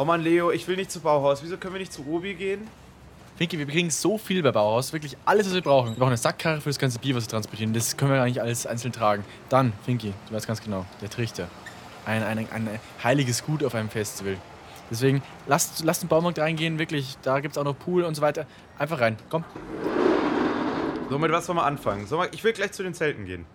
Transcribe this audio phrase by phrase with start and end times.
[0.00, 1.42] Oh Mann, Leo, ich will nicht zu Bauhaus.
[1.42, 2.68] Wieso können wir nicht zu Obi gehen?
[3.36, 4.92] Finki, wir kriegen so viel bei Bauhaus.
[4.92, 5.90] Wirklich alles, was wir brauchen.
[5.90, 7.72] Wir brauchen eine Sackkarre für das ganze Bier, was wir transportieren.
[7.72, 9.24] Das können wir gar nicht alles einzeln tragen.
[9.48, 11.48] Dann, Finki, du weißt ganz genau, der Trichter.
[12.06, 12.68] Ein, ein, ein
[13.02, 14.36] heiliges Gut auf einem Festival.
[14.88, 17.16] Deswegen, lasst, lasst den Baumarkt reingehen, wirklich.
[17.22, 18.46] Da gibt es auch noch Pool und so weiter.
[18.78, 19.42] Einfach rein, komm.
[21.10, 22.06] So, mit was wollen wir anfangen?
[22.06, 23.46] So, ich will gleich zu den Zelten gehen.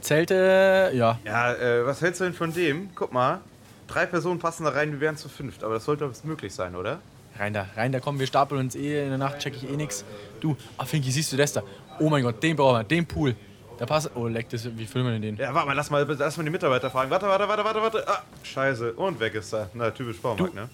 [0.00, 1.20] Zelte, ja.
[1.24, 2.90] Ja, äh, was hältst du denn von dem?
[2.96, 3.42] Guck mal,
[3.86, 5.64] drei Personen passen da rein, wir wären zu fünft.
[5.64, 7.00] Aber das sollte doch möglich sein, oder?
[7.38, 9.02] Rein da, rein da, komm, wir stapeln uns eh.
[9.02, 10.04] In der Nacht check ich eh nix.
[10.40, 11.62] Du, ah, Finki, siehst du das da?
[11.98, 13.34] Oh mein Gott, den brauchen wir, den Pool.
[13.78, 14.10] Da passt.
[14.14, 15.36] Oh, leck, das, wie füllen wir denn den?
[15.36, 17.10] Ja, warte mal, lass mal, lass mal die Mitarbeiter fragen.
[17.10, 18.08] Warte, warte, warte, warte, warte.
[18.08, 18.92] Ah, scheiße.
[18.92, 19.68] Und weg ist er.
[19.74, 20.70] Na, typisch Baumarkt, du, ne?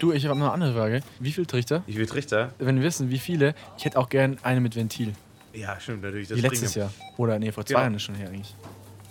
[0.00, 1.02] Du, ich habe noch eine andere Frage.
[1.20, 1.82] Wie viele Trichter?
[1.86, 2.52] Wie viele Trichter?
[2.58, 5.12] Wenn wir wissen, wie viele, ich hätte auch gern eine mit Ventil.
[5.52, 6.28] Ja, stimmt, natürlich.
[6.28, 6.92] Das wie letztes Jahr.
[7.18, 7.80] Oder nee, vor zwei genau.
[7.82, 8.54] Jahren ist schon her eigentlich.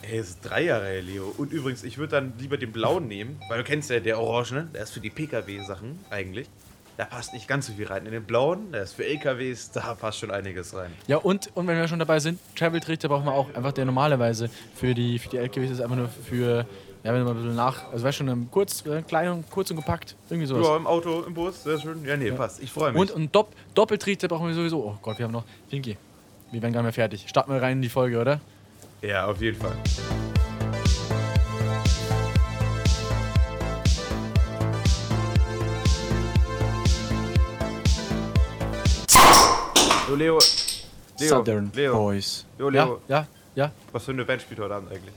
[0.02, 1.34] Ey, es ist drei Jahre her, Leo.
[1.38, 4.54] Und übrigens, ich würde dann lieber den blauen nehmen, weil du kennst ja der Orange,
[4.54, 4.68] ne?
[4.74, 6.48] Der ist für die PKW-Sachen eigentlich.
[6.98, 8.06] Da passt nicht ganz so viel rein.
[8.06, 10.92] In den blauen, der ist für LKWs, da passt schon einiges rein.
[11.08, 14.50] Ja, und, und wenn wir schon dabei sind, Travel-Trichter brauchen wir auch einfach, der normalerweise
[14.76, 16.66] für die, für die LKWs ist einfach nur für,
[17.04, 19.78] ja, wenn man ein bisschen nach, also weißt schon, kurz, äh, klein und kurz und
[19.78, 20.68] kompakt, irgendwie sowas.
[20.68, 22.04] Ja, im Auto, im Bus, sehr schön.
[22.04, 22.36] Ja, nee, ja.
[22.36, 22.62] passt.
[22.62, 23.00] Ich freue mich.
[23.00, 24.84] Und, und Dopp Doppeltrichter brauchen wir sowieso.
[24.84, 25.96] Oh Gott, wir haben noch, Finki,
[26.52, 27.30] wir werden gar nicht mehr fertig.
[27.30, 28.42] Starten wir rein in die Folge, oder?
[29.02, 29.78] Ja, auf jeden Fall.
[40.08, 40.40] So, Leo.
[41.20, 41.30] Leo.
[41.30, 41.94] Southern Leo.
[41.94, 42.46] Boys.
[42.58, 43.02] Jo, Leo.
[43.08, 43.72] Ja, ja, ja.
[43.92, 45.14] Was für eine Band spielt heute Abend eigentlich?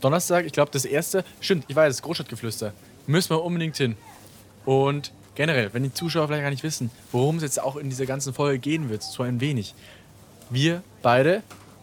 [0.00, 1.24] Donnerstag, ich glaube, das erste.
[1.40, 2.72] Stimmt, ich weiß, Großstadtgeflüster.
[3.06, 3.96] Müssen wir unbedingt hin.
[4.64, 8.06] Und generell, wenn die Zuschauer vielleicht gar nicht wissen, worum es jetzt auch in dieser
[8.06, 9.74] ganzen Folge gehen wird, so ein wenig.
[10.50, 11.42] Wir beide,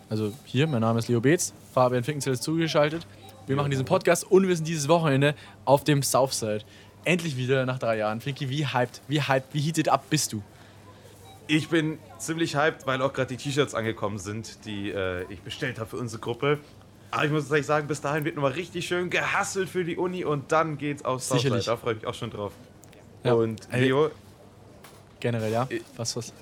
[0.09, 3.05] also hier, mein Name ist Leo Beetz, Fabian Finkenzell ist zugeschaltet.
[3.47, 6.61] Wir machen diesen Podcast und wir sind dieses Wochenende auf dem Southside.
[7.03, 8.19] Endlich wieder nach drei Jahren.
[8.19, 10.41] Finky, wie hyped, wie hyped, wie heated up bist du?
[11.47, 15.77] Ich bin ziemlich hyped, weil auch gerade die T-Shirts angekommen sind, die äh, ich bestellt
[15.77, 16.59] habe für unsere Gruppe.
[17.11, 20.25] Aber ich muss tatsächlich sagen, bis dahin wird nochmal richtig schön gehasselt für die Uni
[20.25, 21.61] und dann geht's aufs Southside.
[21.63, 22.53] Da freue ich mich auch schon drauf.
[23.23, 23.33] Ja.
[23.33, 24.09] Und Leo.
[25.19, 25.67] Generell, ja?
[25.97, 26.33] was, was?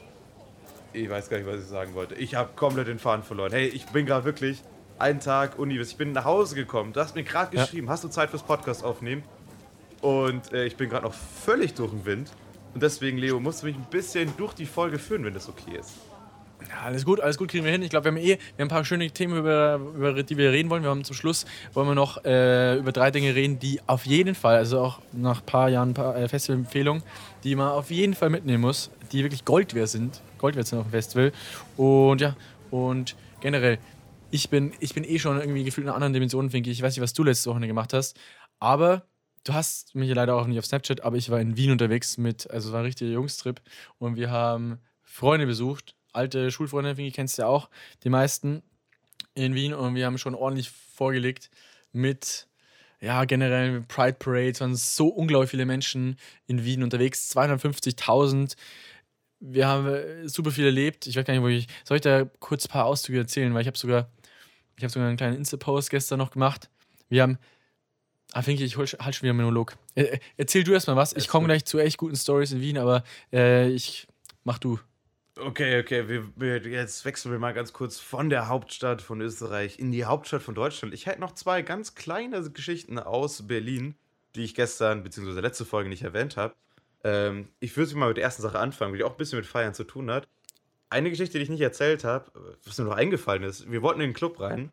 [0.94, 2.14] Ich weiß gar nicht, was ich sagen wollte.
[2.16, 3.52] Ich habe komplett den Faden verloren.
[3.52, 4.62] Hey, ich bin gerade wirklich
[5.00, 5.80] einen Tag Uni.
[5.80, 6.94] Ich bin nach Hause gekommen.
[6.94, 7.94] Du hast mir gerade geschrieben, ja.
[7.94, 9.24] hast du Zeit fürs Podcast aufnehmen?
[10.02, 12.32] Und äh, ich bin gerade noch völlig durch den Wind.
[12.76, 15.78] Und deswegen, Leo, musst du mich ein bisschen durch die Folge führen, wenn das okay
[15.80, 15.94] ist.
[16.70, 17.82] Ja, alles gut, alles gut kriegen wir hin.
[17.82, 20.52] Ich glaube, wir haben eh wir haben ein paar schöne Themen, über, über die wir
[20.52, 20.84] reden wollen.
[20.84, 24.36] Wir haben zum Schluss wollen wir noch äh, über drei Dinge reden, die auf jeden
[24.36, 27.04] Fall, also auch nach ein paar Jahren ein paar äh, Festivalempfehlungen,
[27.44, 30.80] die man auf jeden Fall mitnehmen muss, die wirklich Gold wert sind, Gold wert sind
[30.80, 31.32] auf dem Festival.
[31.78, 32.36] Und ja,
[32.70, 33.80] und generell,
[34.30, 36.80] ich bin, ich bin eh schon irgendwie gefühlt in einer anderen Dimension, finde ich.
[36.80, 38.20] Ich weiß nicht, was du letzte Woche gemacht hast,
[38.60, 39.08] aber
[39.46, 42.52] du hast mich leider auch nicht auf Snapchat, aber ich war in Wien unterwegs mit,
[42.52, 43.62] also es war ein richtiger Jungstrip
[44.00, 47.70] und wir haben Freunde besucht, alte Schulfreunde, wie kennst du ja auch,
[48.04, 48.64] die meisten
[49.36, 51.52] in Wien und wir haben schon ordentlich vorgelegt
[51.94, 52.48] mit
[53.00, 56.18] ja, generell Pride Parades, waren so unglaublich viele Menschen
[56.48, 58.58] in Wien unterwegs, 250.000.
[59.46, 61.06] Wir haben super viel erlebt.
[61.08, 61.68] Ich weiß gar nicht, wo ich.
[61.84, 63.54] Soll ich da kurz ein paar Auszüge erzählen?
[63.54, 64.10] Weil ich habe sogar,
[64.78, 66.70] ich habe sogar einen kleinen Insta-Post gestern noch gemacht.
[67.10, 67.38] Wir haben
[68.34, 69.76] Ah, Finki, ich halte schon wieder einen Monolog.
[69.94, 71.14] Äh, erzähl du erstmal was.
[71.14, 74.08] Ich komme gleich zu echt guten Stories in Wien, aber äh, ich
[74.44, 74.80] mach du.
[75.38, 79.78] Okay, okay, wir, wir, jetzt wechseln wir mal ganz kurz von der Hauptstadt von Österreich
[79.78, 80.96] in die Hauptstadt von Deutschland.
[80.96, 83.96] Ich hätte noch zwei ganz kleine Geschichten aus Berlin,
[84.36, 85.40] die ich gestern bzw.
[85.40, 86.56] letzte Folge nicht erwähnt habe.
[87.04, 89.74] Ähm, ich würde mal mit der ersten Sache anfangen, die auch ein bisschen mit Feiern
[89.74, 90.28] zu tun hat.
[90.90, 92.32] Eine Geschichte, die ich nicht erzählt habe,
[92.66, 94.72] was mir noch eingefallen ist, wir wollten in den Club rein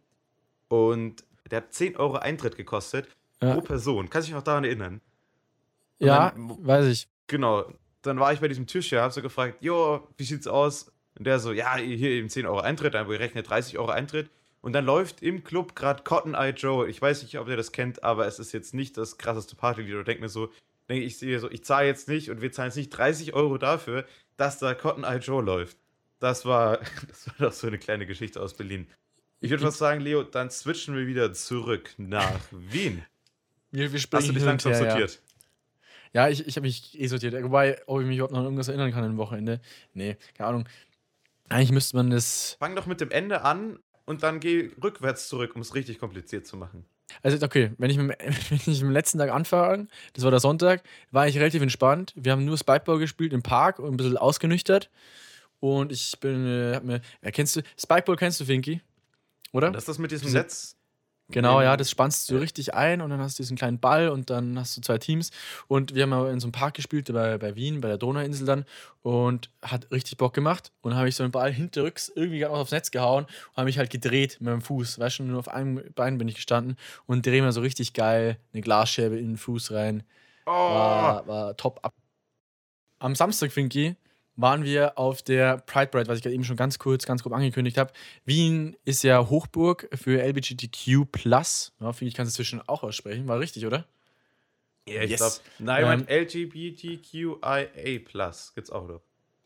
[0.68, 3.08] und der hat 10 Euro Eintritt gekostet
[3.42, 3.54] ja.
[3.54, 4.10] pro Person.
[4.10, 5.00] Kannst du dich noch daran erinnern?
[5.98, 7.08] Und ja, dann, weiß ich.
[7.26, 7.64] Genau.
[8.02, 10.92] Dann war ich bei diesem Tisch hier, hab so gefragt, jo, wie sieht's aus?
[11.18, 14.30] Und der so, ja, hier eben 10 Euro Eintritt, dann gerechnet 30 Euro Eintritt.
[14.62, 16.88] Und dann läuft im Club gerade Cotton Eye Joe.
[16.88, 19.94] Ich weiß nicht, ob ihr das kennt, aber es ist jetzt nicht das krasseste Partylied.
[19.94, 20.50] Und denke mir so,
[20.90, 23.58] denke ich sehe so, ich zahle jetzt nicht und wir zahlen jetzt nicht 30 Euro
[23.58, 24.04] dafür,
[24.36, 25.78] dass da Cotton Eye Joe läuft.
[26.18, 26.78] Das war,
[27.08, 28.86] das war doch so eine kleine Geschichte aus Berlin.
[29.40, 33.04] Ich würde fast sagen, Leo, dann switchen wir wieder zurück nach Wien.
[33.70, 35.22] Wir, wir Hast du dich langsam sortiert?
[36.12, 37.40] Ja, ja ich, ich habe mich eh sortiert.
[37.42, 39.60] Wobei, ob ich mich überhaupt noch an irgendwas erinnern kann am Wochenende.
[39.94, 40.68] Nee, keine Ahnung.
[41.48, 42.56] Eigentlich müsste man das.
[42.58, 46.46] Fang doch mit dem Ende an und dann geh rückwärts zurück, um es richtig kompliziert
[46.46, 46.84] zu machen.
[47.22, 48.16] Also, okay, wenn ich, mit,
[48.50, 52.12] wenn ich am letzten Tag anfange, das war der Sonntag, war ich relativ entspannt.
[52.16, 54.90] Wir haben nur Spikeball gespielt im Park und ein bisschen ausgenüchtert.
[55.60, 58.80] Und ich bin, äh, hab mir, ja, kennst du, Spikeball kennst du, Finky?
[59.52, 59.68] Oder?
[59.68, 60.76] Und das ist das mit diesem Netz?
[61.30, 64.30] Genau, ja, das spannst du richtig ein und dann hast du diesen kleinen Ball und
[64.30, 65.30] dann hast du zwei Teams.
[65.68, 68.46] Und wir haben aber in so einem Park gespielt, bei, bei Wien, bei der Donauinsel
[68.46, 68.64] dann
[69.02, 70.72] und hat richtig Bock gemacht.
[70.82, 73.66] Und dann habe ich so einen Ball hinterrücks irgendwie gerade aufs Netz gehauen und habe
[73.66, 74.98] mich halt gedreht mit dem Fuß.
[74.98, 78.36] Weißt du, nur auf einem Bein bin ich gestanden und drehe mir so richtig geil
[78.52, 80.02] eine Glasscherbe in den Fuß rein.
[80.46, 80.50] Oh.
[80.50, 81.94] War, war top ab.
[82.98, 83.96] Am Samstag, Finky,
[84.40, 87.32] waren wir auf der Pride Parade, was ich gerade eben schon ganz kurz, ganz grob
[87.32, 87.92] angekündigt habe.
[88.24, 90.86] Wien ist ja Hochburg für LGBTQ+.
[91.80, 93.28] Ja, finde ich, kannst du zwischen auch aussprechen.
[93.28, 93.86] War richtig, oder?
[94.88, 95.20] Ja, ich Yes.
[95.20, 97.64] glaub, nein, Ähm, LGBTQIA+,
[98.54, 99.02] gibt's auch noch.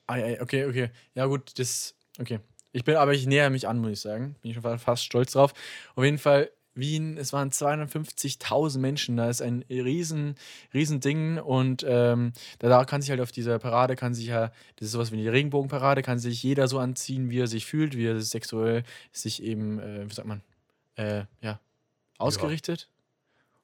[0.06, 0.91] Okay, okay.
[1.14, 1.94] Ja, gut, das.
[2.20, 2.40] Okay.
[2.73, 4.37] Ich bin, aber ich näher mich an, muss ich sagen.
[4.43, 5.55] Bin ich schon fast stolz drauf.
[5.94, 9.17] Auf jeden Fall, Wien, es waren 250.000 Menschen.
[9.17, 10.35] Da ist ein riesen,
[10.73, 11.38] riesen Ding.
[11.38, 15.12] Und ähm, da, kann sich halt auf dieser Parade, kann sich ja, das ist sowas
[15.12, 18.82] wie die Regenbogenparade, kann sich jeder so anziehen, wie er sich fühlt, wie er sexuell
[19.12, 20.43] sich eben, äh, wie sagt man,
[20.97, 21.61] äh, ja,
[22.19, 22.88] ausgerichtet.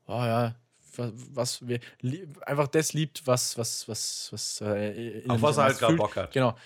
[0.07, 0.55] Oh ja,
[0.97, 1.81] was, was wir,
[2.47, 5.97] einfach das liebt, was, was, was, was, äh, Auf was er halt gerade.
[5.97, 6.33] Bock hat.
[6.33, 6.57] Genau.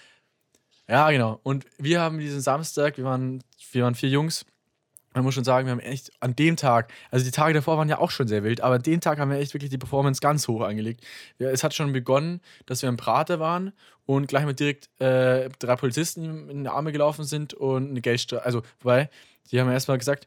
[0.89, 1.41] Ja, genau.
[1.43, 3.43] Und wir haben diesen Samstag, wir waren,
[3.73, 4.45] wir waren vier Jungs.
[5.15, 7.89] Man muss schon sagen, wir haben echt an dem Tag, also die Tage davor waren
[7.89, 10.21] ja auch schon sehr wild, aber an dem Tag haben wir echt wirklich die Performance
[10.21, 11.05] ganz hoch angelegt.
[11.39, 13.73] Es hat schon begonnen, dass wir im Prater waren
[14.07, 18.45] und gleich mal direkt äh, drei Polizisten in die Arme gelaufen sind und eine Geldstrafe.
[18.45, 19.09] Also, wobei,
[19.51, 20.27] die haben erstmal gesagt,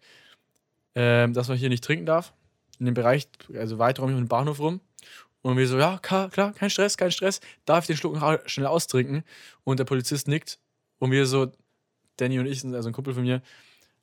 [0.95, 2.33] ähm, dass man hier nicht trinken darf.
[2.79, 4.81] In dem Bereich, also weiträumig um den Bahnhof rum.
[5.41, 7.39] Und wir so, ja, klar, klar, kein Stress, kein Stress.
[7.65, 9.23] Darf ich den Schluck noch schnell austrinken?
[9.63, 10.59] Und der Polizist nickt.
[10.99, 11.51] Und wir so,
[12.17, 13.41] Danny und ich, sind also ein Kumpel von mir,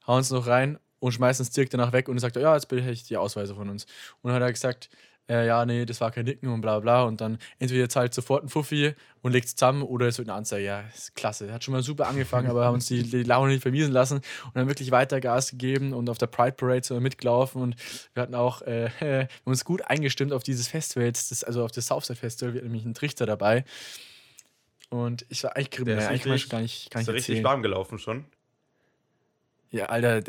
[0.06, 2.68] hauen uns noch rein und schmeißen es direkt danach weg und er sagt, ja, jetzt
[2.68, 3.84] bitte ich die Ausweise von uns.
[4.22, 4.88] Und dann hat er gesagt,
[5.28, 7.04] äh, ja, nee, das war kein Nicken und bla bla.
[7.04, 10.36] Und dann entweder zahlt sofort ein Fuffi und legt es zusammen oder es wird eine
[10.36, 10.66] Anzeige.
[10.66, 11.50] Ja, ist klasse.
[11.50, 14.54] Hat schon mal super angefangen, aber haben uns die, die Laune nicht vermiesen lassen und
[14.54, 17.76] dann wirklich weiter Gas gegeben und auf der Pride Parade sind wir mitgelaufen und
[18.12, 21.64] wir hatten auch äh, wir haben uns gut eingestimmt auf dieses Festival, jetzt, das, also
[21.64, 23.64] auf das Southside Festival, wir hatten nämlich einen Trichter dabei.
[24.90, 27.44] Und ich war eigentlich ja, eigentlich kann richtig- ich gar nicht, Ist ich ja richtig
[27.44, 28.26] warm gelaufen schon.
[29.74, 30.22] Ja, Alter,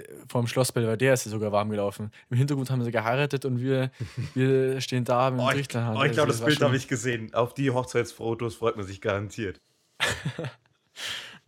[0.48, 2.10] Schlossbell war der ist ja sogar warm gelaufen.
[2.32, 3.92] Im Hintergrund haben sie geheiratet und wir,
[4.34, 5.96] wir stehen da mit dem Oh, ich, Trichter.
[5.96, 7.32] oh, ich glaube, das war Bild habe ich gesehen.
[7.36, 9.62] Auf die Hochzeitsfotos freut man sich garantiert.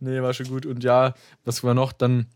[0.00, 0.64] Nee, war schon gut.
[0.64, 1.14] Und ja,
[1.44, 1.92] was war noch?
[1.92, 2.26] Dann.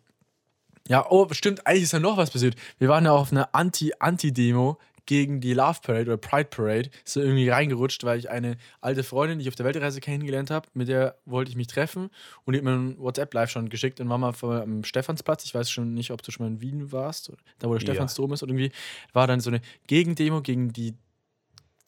[0.89, 2.57] Ja, oh, stimmt, eigentlich ist ja noch was passiert.
[2.79, 6.91] Wir waren ja auf einer Anti-Anti-Demo gegen die Love Parade oder Pride Parade.
[7.05, 10.51] Ist so irgendwie reingerutscht, weil ich eine alte Freundin, die ich auf der Weltreise kennengelernt
[10.51, 12.11] habe, mit der wollte ich mich treffen
[12.45, 15.45] und die hat mir einen WhatsApp-Live schon geschickt und war mal am Stephansplatz.
[15.45, 17.93] Ich weiß schon nicht, ob du schon mal in Wien warst, da wo der Ja.
[17.93, 18.73] Stephansdom ist oder irgendwie.
[19.13, 20.95] War dann so eine Gegendemo gegen die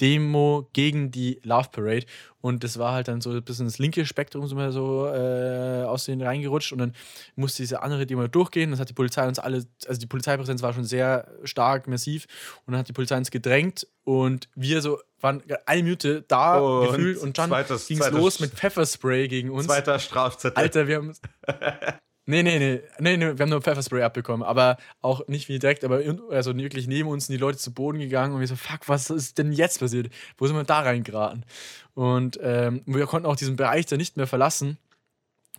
[0.00, 2.06] Demo gegen die Love Parade.
[2.40, 5.84] Und das war halt dann so ein bisschen das linke Spektrum so mal so äh,
[5.84, 6.72] aus den reingerutscht.
[6.72, 6.92] Und dann
[7.36, 8.70] musste diese andere Demo durchgehen.
[8.70, 12.26] Das hat die Polizei uns alle, also die Polizeipräsenz war schon sehr stark, massiv.
[12.66, 13.86] Und dann hat die Polizei uns gedrängt.
[14.04, 17.18] Und wir so waren eine Minute da Und gefühlt.
[17.18, 17.50] Und dann
[17.88, 19.66] ging es los mit Pfefferspray gegen uns.
[19.66, 20.62] Zweiter Strafzettel.
[20.62, 21.14] Alter, wir haben.
[22.26, 25.84] Nee, nee, nee, nee, nee, wir haben nur Pfefferspray abbekommen, aber auch nicht wie direkt,
[25.84, 26.00] aber
[26.30, 29.10] also wirklich neben uns sind die Leute zu Boden gegangen und wir so, fuck, was
[29.10, 30.10] ist denn jetzt passiert?
[30.38, 31.44] Wo sind wir da reingeraten?
[31.92, 34.78] Und ähm, wir konnten auch diesen Bereich da nicht mehr verlassen.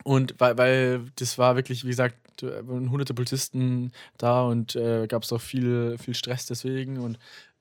[0.04, 5.32] Und weil, weil das war wirklich, wie gesagt, hunderte Polizisten da und äh, gab es
[5.32, 7.18] auch viel, viel Stress deswegen und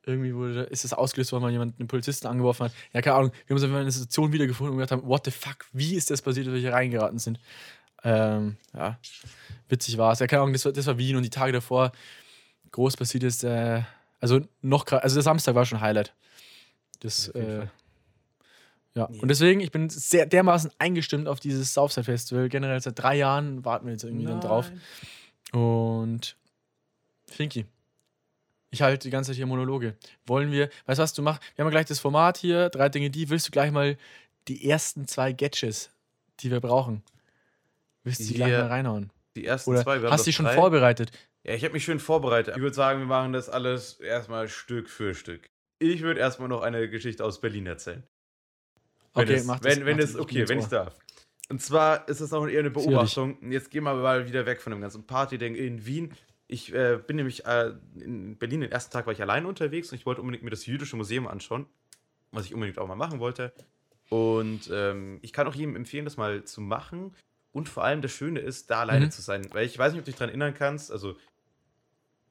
[0.06, 2.72] irgendwie wurde, ist es ausgelöst worden, weil jemand einen Polizisten angeworfen hat.
[2.92, 3.32] Ja, keine Ahnung.
[3.32, 5.94] Wir haben uns einfach in einer Situation wiedergefunden und gedacht haben, what the fuck, wie
[5.94, 7.38] ist das passiert, dass wir hier reingeraten sind?
[8.04, 8.98] Ähm, ja,
[9.68, 10.20] witzig war es.
[10.20, 11.92] Ja, keine Ahnung, das war, das war Wien und die Tage davor
[12.70, 13.82] groß passiert ist, äh,
[14.20, 16.12] also noch also der Samstag war schon Highlight.
[17.00, 17.66] Das, jeden äh,
[18.94, 19.04] ja.
[19.06, 22.48] Und deswegen, ich bin sehr dermaßen eingestimmt auf dieses Southside Festival.
[22.48, 24.70] Generell seit drei Jahren warten wir jetzt irgendwie dann drauf.
[25.52, 26.36] Und
[27.28, 27.66] Finky,
[28.70, 29.96] ich halte die ganze Zeit hier Monologe.
[30.26, 32.88] Wollen wir, weißt du was, du machst, wir haben ja gleich das Format hier, drei
[32.88, 33.96] Dinge, die, willst du gleich mal
[34.46, 35.90] die ersten zwei Gadgets,
[36.40, 37.02] die wir brauchen,
[38.04, 39.10] willst du die gleich mal reinhauen?
[39.36, 40.00] Die ersten Oder zwei.
[40.02, 40.54] hast du dich schon drei.
[40.54, 41.10] vorbereitet?
[41.42, 42.56] Ja, ich habe mich schön vorbereitet.
[42.56, 45.50] Ich würde sagen, wir machen das alles erstmal Stück für Stück.
[45.78, 48.04] Ich würde erstmal noch eine Geschichte aus Berlin erzählen.
[49.14, 49.76] Wenn Okay, es, mach das.
[49.76, 50.96] Wenn, wenn es, das, okay, wenn ich darf.
[51.48, 52.70] Und zwar ist es auch eher eine.
[52.70, 53.36] Beobachtung.
[53.50, 56.12] Jetzt gehen wir mal wieder weg von dem ganzen Party-Ding in Wien.
[56.46, 59.98] Ich äh, bin nämlich äh, in Berlin, den ersten Tag war ich allein unterwegs und
[59.98, 61.66] ich wollte unbedingt mir das jüdische Museum anschauen,
[62.32, 63.52] was ich unbedingt auch mal machen wollte.
[64.08, 67.14] Und ähm, ich kann auch jedem empfehlen, das mal zu machen.
[67.54, 69.10] Und vor allem das Schöne ist, da alleine Mhm.
[69.12, 69.46] zu sein.
[69.54, 70.90] Weil ich weiß nicht, ob du dich daran erinnern kannst.
[70.92, 71.16] Also,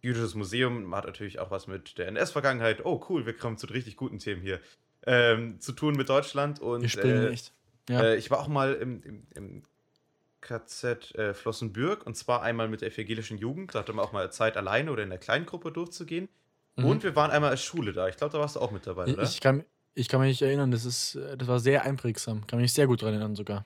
[0.02, 2.86] jüdisches Museum hat natürlich auch was mit der NS-Vergangenheit.
[2.86, 4.60] Oh, cool, wir kommen zu richtig guten Themen hier.
[5.06, 6.60] Ähm, zu tun mit Deutschland.
[6.60, 7.54] Und Wir springen äh, echt.
[7.90, 8.04] Ja.
[8.04, 9.64] äh, ich war auch mal im, im, im
[10.42, 13.74] KZ äh, Flossenbürg und zwar einmal mit der evangelischen Jugend.
[13.74, 16.28] Da hatte man auch mal Zeit alleine oder in der kleinen Gruppe durchzugehen.
[16.76, 16.86] Mhm.
[16.86, 18.10] Und wir waren einmal als Schule da.
[18.10, 19.24] Ich glaube, da warst du auch mit dabei, oder?
[19.24, 19.64] Ich kann,
[19.94, 22.46] ich kann mich erinnern, das, ist, das war sehr einprägsam.
[22.46, 23.66] Kann mich sehr gut daran erinnern sogar.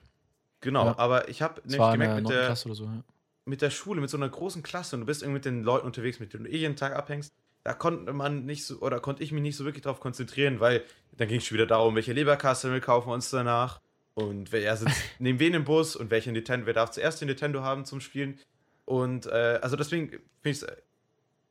[0.60, 0.98] Genau, ja.
[0.98, 3.04] aber ich habe nämlich gemerkt, mit der, so, ja.
[3.44, 5.86] mit der Schule, mit so einer großen Klasse und du bist irgendwie mit den Leuten
[5.86, 7.32] unterwegs, mit denen du eh jeden Tag abhängst,
[7.64, 10.84] da konnte man nicht so, oder konnte ich mich nicht so wirklich darauf konzentrieren, weil
[11.16, 13.80] dann ging es schon wieder darum, welche Leberkasse wir kaufen uns danach
[14.14, 17.62] und wer sitzt neben wen im Bus und welche Nintendo, wer darf zuerst den Nintendo
[17.62, 18.38] haben zum Spielen.
[18.84, 20.76] Und äh, also deswegen finde ich es äh,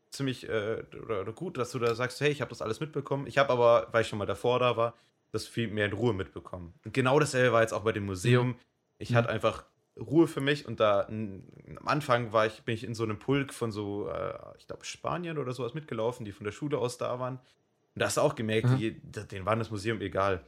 [0.10, 3.28] ziemlich äh, oder, oder, gut, dass du da sagst, hey, ich habe das alles mitbekommen.
[3.28, 4.96] Ich habe aber, weil ich schon mal davor da war,
[5.32, 6.74] das viel mehr in Ruhe mitbekommen.
[6.84, 8.48] Und genau dasselbe war jetzt auch bei dem Museum.
[8.48, 8.56] Mhm.
[8.98, 9.16] Ich mhm.
[9.16, 9.66] hatte einfach
[10.00, 11.44] Ruhe für mich und da am
[11.86, 15.38] Anfang war ich, bin ich in so einem Pulk von so, äh, ich glaube, Spaniern
[15.38, 17.36] oder sowas mitgelaufen, die von der Schule aus da waren.
[17.36, 18.78] Und da hast du auch gemerkt, mhm.
[18.78, 20.44] die, denen war das Museum egal.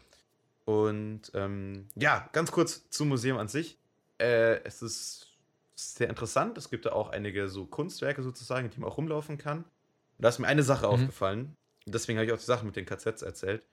[0.65, 3.77] Und ähm, ja, ganz kurz zum Museum an sich.
[4.19, 5.31] Äh, es ist
[5.73, 6.57] sehr interessant.
[6.57, 9.59] Es gibt da auch einige so Kunstwerke sozusagen, die man auch rumlaufen kann.
[9.59, 10.93] Und da ist mir eine Sache mhm.
[10.93, 11.55] aufgefallen.
[11.85, 13.63] Deswegen habe ich auch die Sache mit den KZs erzählt.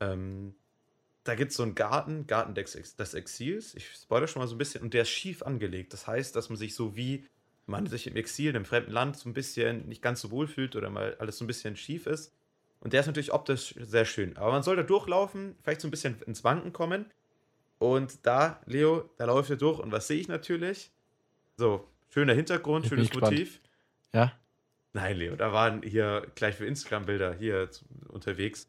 [0.00, 0.54] Ähm,
[1.28, 3.74] da gibt es so einen Garten, Garten des, des Exils.
[3.74, 4.82] Ich spoilere schon mal so ein bisschen.
[4.82, 5.92] Und der ist schief angelegt.
[5.92, 7.26] Das heißt, dass man sich so wie
[7.66, 10.74] man sich im Exil, im fremden Land, so ein bisschen nicht ganz so wohl fühlt
[10.74, 12.32] oder mal alles so ein bisschen schief ist.
[12.80, 14.38] Und der ist natürlich optisch sehr schön.
[14.38, 17.04] Aber man soll da durchlaufen, vielleicht so ein bisschen ins Wanken kommen.
[17.78, 19.80] Und da, Leo, da läuft er durch.
[19.80, 20.90] Und was sehe ich natürlich?
[21.58, 23.60] So, schöner Hintergrund, ich schönes Motiv.
[24.14, 24.32] Ja.
[24.94, 27.68] Nein, Leo, da waren hier gleich für Instagram-Bilder hier
[28.08, 28.66] unterwegs.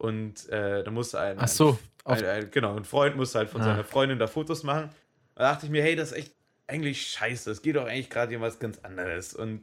[0.00, 3.60] Und äh, da musste ein, Ach so, ein, ein, genau, ein Freund musste halt von
[3.60, 3.64] ah.
[3.64, 4.88] seiner Freundin da Fotos machen.
[5.34, 6.34] Da dachte ich mir, hey, das ist echt
[6.66, 7.50] eigentlich scheiße.
[7.50, 9.34] Es geht doch eigentlich gerade um was ganz anderes.
[9.34, 9.60] Und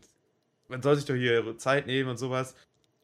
[0.68, 2.54] man soll sich doch hier Zeit nehmen und sowas.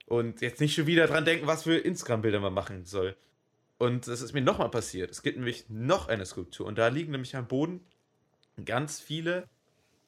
[0.05, 3.15] Und jetzt nicht schon wieder dran denken, was für Instagram-Bilder man machen soll.
[3.79, 5.09] Und das ist mir nochmal passiert.
[5.09, 6.67] Es gibt nämlich noch eine Skulptur.
[6.67, 7.81] Und da liegen nämlich am Boden
[8.63, 9.49] ganz viele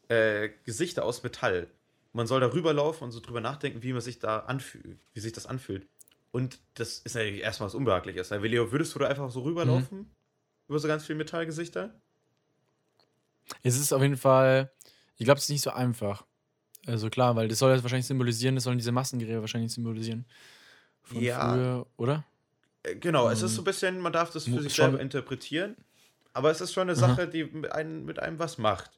[0.09, 1.65] äh, Gesichter aus Metall.
[2.13, 5.33] Man soll da rüberlaufen und so drüber nachdenken, wie man sich da anfühlt, wie sich
[5.33, 5.87] das anfühlt.
[6.35, 8.29] Und das ist natürlich erstmal was Unbehagliches.
[8.29, 9.99] Leo, würdest du da einfach so rüberlaufen?
[9.99, 10.05] Mhm.
[10.67, 11.95] Über so ganz viele Metallgesichter?
[13.63, 14.69] Es ist auf jeden Fall,
[15.15, 16.25] ich glaube, es ist nicht so einfach.
[16.85, 20.25] Also klar, weil das soll das wahrscheinlich symbolisieren, das sollen diese Massengräber wahrscheinlich symbolisieren.
[21.03, 21.53] Von ja.
[21.53, 22.25] früher, oder?
[22.83, 25.77] Äh, genau, es ist so ein bisschen, man darf das für sich selber interpretieren,
[26.33, 27.25] aber es ist schon eine Sache, Aha.
[27.27, 28.91] die mit einem, mit einem was macht.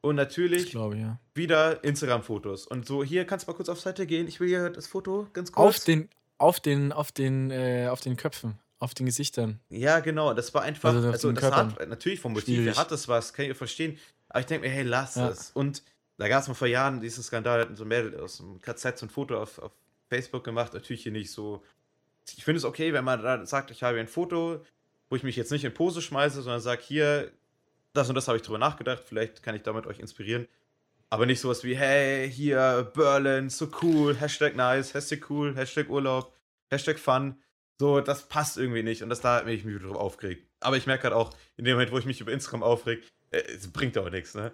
[0.00, 1.20] Und natürlich glaube, ja.
[1.34, 2.66] wieder Instagram-Fotos.
[2.66, 4.26] Und so, hier kannst du mal kurz auf Seite gehen.
[4.26, 5.76] Ich will hier das Foto ganz kurz.
[5.76, 9.60] Auf den, auf den, auf den, äh, auf den Köpfen, auf den Gesichtern.
[9.68, 10.32] Ja, genau.
[10.34, 13.46] Das war einfach, also, also das hat natürlich vom Motiv her hat das was, kann
[13.46, 13.98] ich verstehen.
[14.28, 15.28] Aber ich denke mir, hey, lass ja.
[15.28, 15.50] es.
[15.52, 15.82] Und
[16.16, 18.98] da gab es mal vor Jahren diesen Skandal, hatten so ein Mädel aus dem KZ
[18.98, 19.72] so ein Foto auf, auf
[20.08, 21.62] Facebook gemacht, natürlich hier nicht so.
[22.36, 24.64] Ich finde es okay, wenn man da sagt, ich habe ein Foto,
[25.08, 27.30] wo ich mich jetzt nicht in Pose schmeiße, sondern sage, hier,
[27.94, 30.46] das und das habe ich drüber nachgedacht, vielleicht kann ich damit euch inspirieren.
[31.10, 36.34] Aber nicht sowas wie, hey, hier, Berlin, so cool, Hashtag nice, Hashtag cool, Hashtag Urlaub,
[36.70, 37.36] Hashtag fun.
[37.78, 40.48] So, das passt irgendwie nicht und das da hat mich wieder drüber aufgeregt.
[40.60, 43.38] Aber ich merke halt auch, in dem Moment, wo ich mich über Instagram aufreg, äh,
[43.38, 44.52] es bringt auch nichts, ne?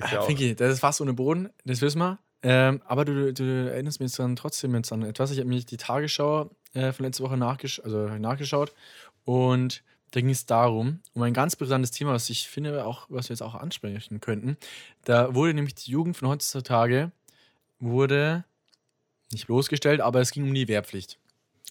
[0.00, 2.18] Ja Finki, das ist fast ohne Boden, das wissen wir.
[2.42, 5.30] Ähm, aber du, du, erinnerst mich dann trotzdem jetzt an etwas.
[5.30, 8.72] Ich habe mir die Tagesschau äh, von letzter Woche nachgesch also nachgeschaut
[9.24, 9.82] und
[10.14, 13.34] da ging es darum, um ein ganz brisantes Thema, was ich finde, auch, was wir
[13.34, 14.56] jetzt auch ansprechen könnten.
[15.04, 17.10] Da wurde nämlich die Jugend von heutzutage
[17.80, 18.44] wurde
[19.32, 21.18] nicht bloßgestellt, aber es ging um die Wehrpflicht.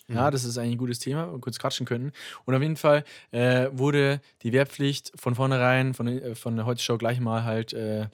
[0.10, 0.32] Ja, mhm.
[0.32, 2.12] das ist eigentlich ein gutes Thema, wo wir kurz quatschen könnten.
[2.44, 6.98] Und auf jeden Fall äh, wurde die Wehrpflicht von vornherein von, äh, von der Heute-Show
[6.98, 8.08] gleich mal halt äh,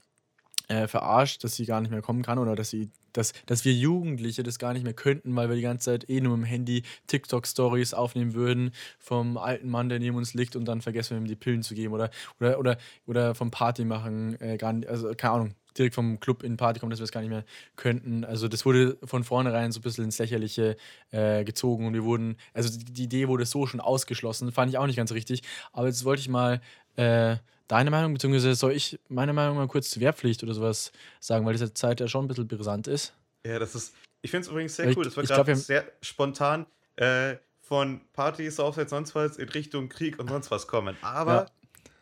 [0.69, 3.73] äh, verarscht, dass sie gar nicht mehr kommen kann oder dass sie, dass, dass wir
[3.73, 6.83] Jugendliche das gar nicht mehr könnten, weil wir die ganze Zeit eh nur im Handy
[7.07, 11.27] TikTok-Stories aufnehmen würden vom alten Mann, der neben uns liegt und dann vergessen wir ihm
[11.27, 15.11] die Pillen zu geben oder, oder, oder, oder vom Party machen, äh, gar nicht, also
[15.15, 17.45] keine Ahnung, direkt vom Club in Party kommen, dass wir es gar nicht mehr
[17.75, 18.23] könnten.
[18.23, 20.77] Also das wurde von vornherein so ein bisschen ins Lächerliche
[21.11, 24.77] äh, gezogen und wir wurden, also die, die, Idee wurde so schon ausgeschlossen, fand ich
[24.77, 25.41] auch nicht ganz richtig.
[25.71, 26.61] Aber jetzt wollte ich mal
[26.95, 27.37] äh,
[27.69, 31.53] deine Meinung, beziehungsweise soll ich meine Meinung mal kurz zur Wehrpflicht oder sowas sagen, weil
[31.53, 33.13] diese Zeit ja schon ein bisschen brisant ist.
[33.45, 36.65] Ja, das ist, ich finde es übrigens sehr cool, das war gerade sehr spontan
[36.97, 40.97] äh, von Partys, Aufsatz, sonst was in Richtung Krieg und sonst was kommen.
[41.01, 41.45] Aber ja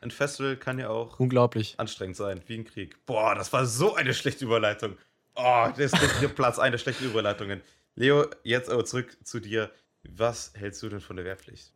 [0.01, 3.05] ein Festival kann ja auch unglaublich anstrengend sein, wie ein Krieg.
[3.05, 4.97] Boah, das war so eine schlechte Überleitung.
[5.35, 7.61] Oh, das ist der Platz einer schlechten Überleitungen.
[7.95, 9.71] Leo, jetzt aber zurück zu dir.
[10.09, 11.71] Was hältst du denn von der Wehrpflicht?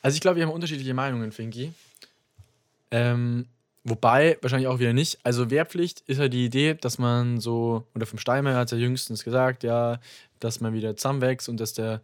[0.00, 1.72] Also ich glaube, wir haben unterschiedliche Meinungen, Finki.
[2.90, 3.46] Ähm,
[3.84, 5.18] wobei, wahrscheinlich auch wieder nicht.
[5.24, 8.78] Also Wehrpflicht ist ja die Idee, dass man so, oder vom Steinmeier hat es ja
[8.78, 9.98] jüngstens gesagt, ja,
[10.40, 12.00] dass man wieder zusammenwächst und dass der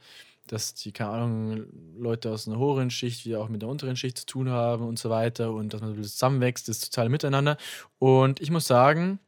[0.51, 4.19] dass die, keine Ahnung, Leute aus einer höheren Schicht wie auch mit der unteren Schicht
[4.19, 7.57] zu tun haben und so weiter und dass man zusammenwächst, das soziale Miteinander.
[8.01, 9.21] Und ich muss sagen,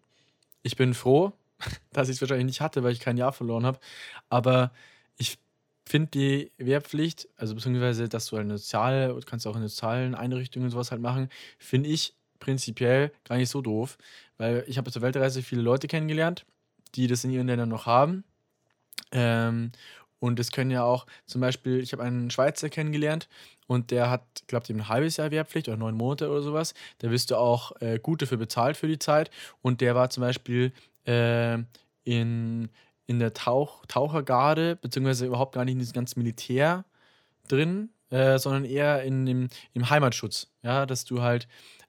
[0.63, 1.33] ich bin froh,
[1.93, 3.79] dass ich es wahrscheinlich nicht hatte, weil ich kein Jahr verloren habe.
[4.31, 4.73] Aber
[5.93, 10.91] finde die Wehrpflicht, also beziehungsweise, dass du eine soziale, kannst auch in sozialen Einrichtungen sowas
[10.91, 13.99] halt machen, finde ich prinzipiell gar nicht so doof,
[14.39, 16.47] weil ich habe zur Weltreise viele Leute kennengelernt,
[16.95, 18.25] die das in ihren Ländern noch haben.
[19.13, 19.73] Ähm,
[20.19, 23.29] und es können ja auch zum Beispiel, ich habe einen Schweizer kennengelernt
[23.67, 26.73] und der hat, glaube ich, ein halbes Jahr Wehrpflicht oder neun Monate oder sowas.
[27.01, 29.31] Da wirst du auch äh, gut dafür bezahlt für die Zeit.
[29.61, 30.73] Und der war zum Beispiel
[31.07, 31.59] äh,
[32.05, 32.71] in,
[33.13, 36.85] in der Tauch, Tauchergarde, beziehungsweise überhaupt gar nicht in diesem ganzen Militär
[37.47, 40.51] drin, äh, sondern eher in dem, im Heimatschutz.
[40.63, 41.47] Ja, dass du halt,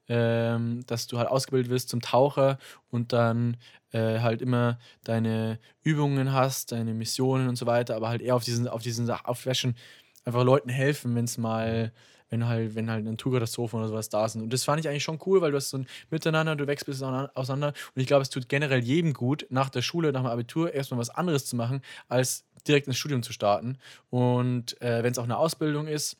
[0.08, 2.58] ähm, dass du halt ausgebildet wirst zum Taucher
[2.90, 3.56] und dann
[3.92, 8.44] äh, halt immer deine Übungen hast, deine Missionen und so weiter, aber halt eher auf
[8.44, 11.92] diesen, auf diesen auf einfach Leuten helfen, wenn es mal
[12.34, 14.42] wenn halt, wenn halt Naturkatastrophen oder sowas da sind.
[14.42, 16.86] Und das fand ich eigentlich schon cool, weil du hast so ein Miteinander, du wächst
[16.86, 17.68] bis auseinander.
[17.94, 20.98] Und ich glaube, es tut generell jedem gut, nach der Schule, nach dem Abitur erstmal
[20.98, 23.78] was anderes zu machen, als direkt ins Studium zu starten.
[24.10, 26.16] Und äh, wenn es auch eine Ausbildung ist,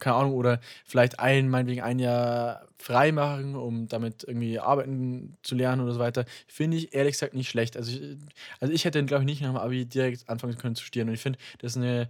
[0.00, 5.54] keine Ahnung, oder vielleicht ein, meinetwegen ein Jahr frei machen, um damit irgendwie arbeiten zu
[5.54, 7.76] lernen oder so weiter, finde ich ehrlich gesagt nicht schlecht.
[7.76, 8.18] Also ich,
[8.60, 11.08] also ich hätte, glaube ich, nicht nach dem Abi direkt anfangen können zu studieren.
[11.08, 12.08] Und ich finde, das ist eine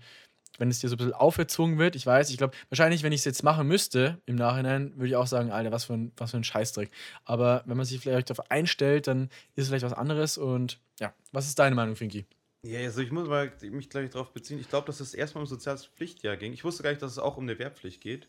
[0.59, 3.21] wenn es dir so ein bisschen aufgezwungen wird, ich weiß, ich glaube, wahrscheinlich, wenn ich
[3.21, 6.31] es jetzt machen müsste im Nachhinein, würde ich auch sagen, Alter, was für ein, was
[6.31, 6.91] für ein Scheißdreck.
[7.25, 9.25] Aber wenn man sich vielleicht darauf einstellt, dann
[9.57, 10.39] ist es vielleicht was anderes.
[10.39, 12.27] Und ja, was ist deine Meinung, Finki?
[12.65, 14.59] Ja, also ich muss mal mich gleich darauf beziehen.
[14.59, 16.53] Ich glaube, dass es erstmal um soziales Pflichtjahr ging.
[16.53, 18.29] Ich wusste gar nicht, dass es auch um eine Wehrpflicht geht.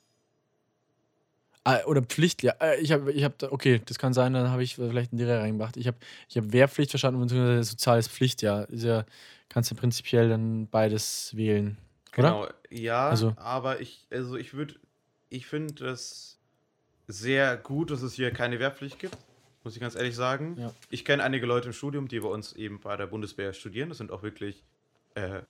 [1.68, 2.54] Ah, oder Pflicht, ja.
[2.60, 5.42] Äh, ich habe, ich hab, okay, das kann sein, dann habe ich vielleicht einen Lehrer
[5.42, 5.78] reingebracht.
[5.78, 5.98] Ich habe
[6.30, 8.70] ich hab Wehrpflicht verstanden, beziehungsweise soziales Pflichtjahr.
[8.70, 9.06] Ist ja,
[9.50, 11.78] kannst du prinzipiell dann beides wählen.
[12.16, 12.54] Genau, oder?
[12.70, 13.34] ja, also.
[13.36, 14.76] aber ich, also ich würde,
[15.30, 16.40] ich finde es
[17.08, 19.18] sehr gut, dass es hier keine Wehrpflicht gibt,
[19.66, 20.56] muss ich ganz ehrlich sagen.
[20.58, 20.74] Ja.
[20.90, 23.90] Ich kenne einige Leute im Studium, die bei uns eben bei der Bundeswehr studieren.
[23.90, 24.64] Das sind auch wirklich,
[25.16, 25.42] äh,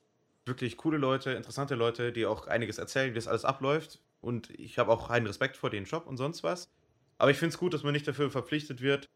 [0.46, 4.00] wirklich coole Leute, interessante Leute, die auch einiges erzählen, wie das alles abläuft.
[4.20, 6.68] Und ich habe auch einen Respekt vor den Job und sonst was.
[7.20, 9.08] Aber ich finde es gut, dass man nicht dafür verpflichtet wird,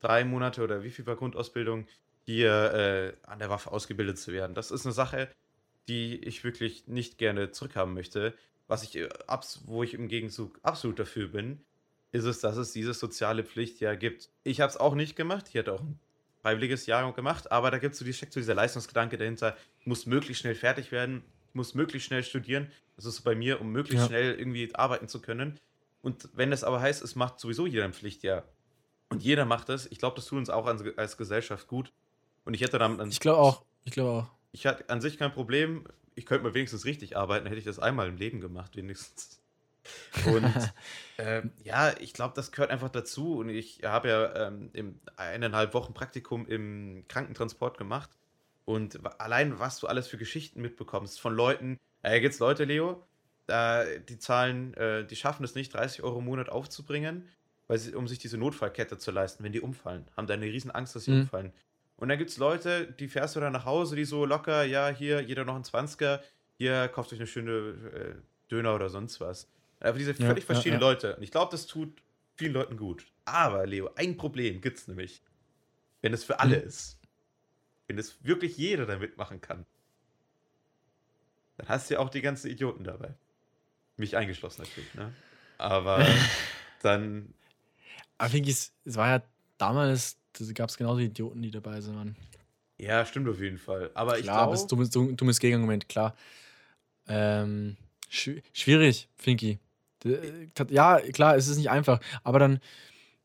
[0.00, 1.86] drei Monate oder wie viel war Grundausbildung
[2.24, 4.54] hier äh, an der Waffe ausgebildet zu werden.
[4.54, 5.28] Das ist eine Sache,
[5.88, 8.34] die ich wirklich nicht gerne zurückhaben möchte.
[8.66, 9.08] Was ich, äh,
[9.64, 11.64] wo ich im Gegenzug absolut dafür bin,
[12.12, 14.28] ist es, dass es diese soziale Pflicht ja gibt.
[14.44, 15.46] Ich habe es auch nicht gemacht.
[15.48, 15.98] Ich hatte auch ein
[16.42, 19.86] freiwilliges Jahr gemacht, aber da gibt es so die, steckt so dieser Leistungsgedanke dahinter, ich
[19.86, 22.70] muss möglichst schnell fertig werden, ich muss möglichst schnell studieren.
[22.96, 24.06] Das ist so bei mir, um möglichst ja.
[24.06, 25.58] schnell irgendwie arbeiten zu können.
[26.02, 28.44] Und wenn das aber heißt, es macht sowieso jeder ein Pflichtjahr
[29.08, 31.92] und jeder macht das, ich glaube, das tut uns auch als, als Gesellschaft gut.
[32.44, 33.06] Und ich hätte damit.
[33.12, 33.64] Ich glaube auch.
[33.84, 35.84] Ich glaube auch ich hatte an sich kein Problem.
[36.14, 39.40] Ich könnte mal wenigstens richtig arbeiten, hätte ich das einmal im Leben gemacht, wenigstens.
[40.26, 40.44] Und
[41.18, 43.38] ähm, ja, ich glaube, das gehört einfach dazu.
[43.38, 48.10] Und ich habe ja ähm, im eineinhalb Wochen Praktikum im Krankentransport gemacht.
[48.64, 53.02] Und allein, was du alles für Geschichten mitbekommst von Leuten, äh, gibt es Leute, Leo,
[53.46, 57.28] äh, die zahlen, äh, die schaffen es nicht, 30 Euro im Monat aufzubringen,
[57.66, 60.04] weil sie, um sich diese Notfallkette zu leisten, wenn die umfallen.
[60.16, 61.20] Haben da eine riesen Angst, dass sie mhm.
[61.22, 61.52] umfallen.
[61.98, 64.88] Und dann gibt es Leute, die fährst du dann nach Hause, die so locker, ja,
[64.88, 66.20] hier, jeder noch ein 20er,
[66.56, 68.14] hier, kauft euch eine schöne äh,
[68.50, 69.50] Döner oder sonst was.
[69.80, 70.92] Aber diese völlig ja, verschiedenen ja, ja.
[70.92, 71.16] Leute.
[71.16, 72.02] Und ich glaube, das tut
[72.36, 73.04] vielen Leuten gut.
[73.24, 75.22] Aber, Leo, ein Problem gibt es nämlich.
[76.00, 76.68] Wenn es für alle hm.
[76.68, 77.00] ist.
[77.88, 79.66] Wenn es wirklich jeder da mitmachen kann.
[81.56, 83.14] Dann hast du ja auch die ganzen Idioten dabei.
[83.96, 85.12] Mich eingeschlossen natürlich, ne?
[85.58, 86.06] Aber
[86.82, 87.34] dann.
[88.18, 89.22] Aber ich es war ja
[89.58, 92.16] damals da gab es genauso Idioten, die dabei sind, Mann.
[92.80, 93.90] Ja, stimmt auf jeden Fall.
[93.94, 94.54] Aber klar, ich glaube.
[94.54, 96.14] ist dummes, dummes Gegenargument, klar.
[97.08, 97.76] Ähm,
[98.08, 99.58] schw schwierig, Finky.
[100.70, 102.00] Ja, klar, es ist nicht einfach.
[102.22, 102.60] Aber dann,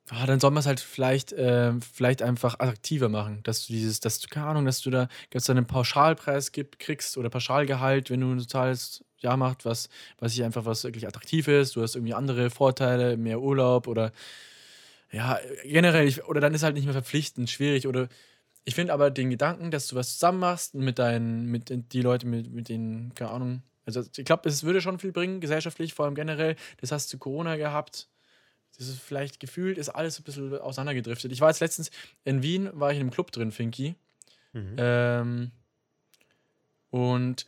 [0.09, 3.41] ah, dann soll man es halt vielleicht, äh, vielleicht einfach attraktiver machen.
[3.43, 7.17] Dass du dieses, dass du, keine Ahnung, dass du da jetzt einen Pauschalpreis gibt, kriegst
[7.17, 11.47] oder Pauschalgehalt, wenn du ein totales Jahr machst, was, was ich einfach was wirklich attraktiv
[11.47, 11.75] ist.
[11.75, 14.11] Du hast irgendwie andere Vorteile, mehr Urlaub oder
[15.13, 17.87] ja, generell, ich, oder dann ist halt nicht mehr verpflichtend, schwierig.
[17.87, 18.09] Oder
[18.65, 22.25] ich finde aber den Gedanken, dass du was zusammen machst mit deinen, mit die Leute,
[22.25, 23.61] mit, mit denen, keine Ahnung.
[23.85, 26.55] Also ich glaube, es würde schon viel bringen, gesellschaftlich, vor allem generell.
[26.81, 28.09] Das hast du Corona gehabt.
[28.75, 31.31] Das ist vielleicht gefühlt, ist alles ein bisschen auseinandergedriftet.
[31.31, 31.91] Ich war jetzt letztens
[32.23, 33.93] in Wien, war ich in einem Club drin, Finky.
[34.53, 34.75] Mhm.
[34.77, 35.51] Ähm,
[36.89, 37.45] und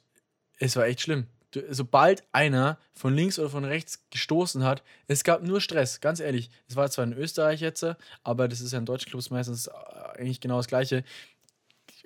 [0.59, 1.25] es war echt schlimm
[1.69, 6.49] sobald einer von links oder von rechts gestoßen hat, es gab nur Stress, ganz ehrlich.
[6.67, 7.85] Es war zwar in Österreich jetzt,
[8.23, 9.71] aber das ist ja in deutschen Clubs meistens äh,
[10.17, 11.03] eigentlich genau das Gleiche.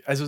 [0.05, 0.25] also,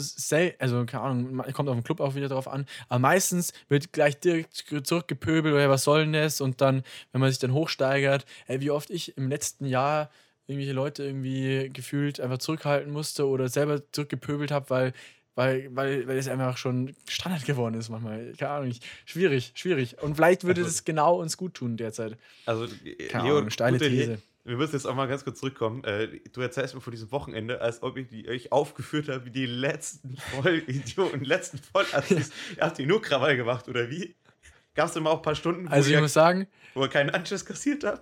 [0.59, 4.19] also keine Ahnung, kommt auf den Club auch wieder drauf an, aber meistens wird gleich
[4.19, 4.53] direkt
[4.83, 6.41] zurückgepöbelt oder was soll denn das?
[6.41, 10.09] Und dann, wenn man sich dann hochsteigert, ey, wie oft ich im letzten Jahr
[10.47, 14.93] irgendwelche Leute irgendwie gefühlt einfach zurückhalten musste oder selber zurückgepöbelt habe, weil,
[15.35, 18.33] weil, weil, weil es einfach schon Standard geworden ist manchmal.
[18.37, 18.73] Keine Ahnung,
[19.05, 20.01] schwierig, schwierig.
[20.01, 22.17] Und vielleicht würde Also- das genau uns gut tun derzeit.
[22.45, 22.67] Also,
[23.09, 24.05] Keine Leo, Ahnung, steile gute Idee.
[24.07, 24.21] These.
[24.43, 25.83] Wir müssen jetzt auch mal ganz kurz zurückkommen.
[25.83, 29.29] Äh, du erzählst mir vor diesem Wochenende, als ob ich die, euch aufgeführt habe, wie
[29.29, 32.31] die letzten Vollidioten, letzten Vollassis.
[32.57, 34.15] Ihr habt die nur Krawall gemacht, oder wie?
[34.73, 36.87] Gab es immer auch ein paar Stunden, wo, Also ich ihr, muss sagen, wo ihr
[36.89, 38.01] keinen Anschluss kassiert habt?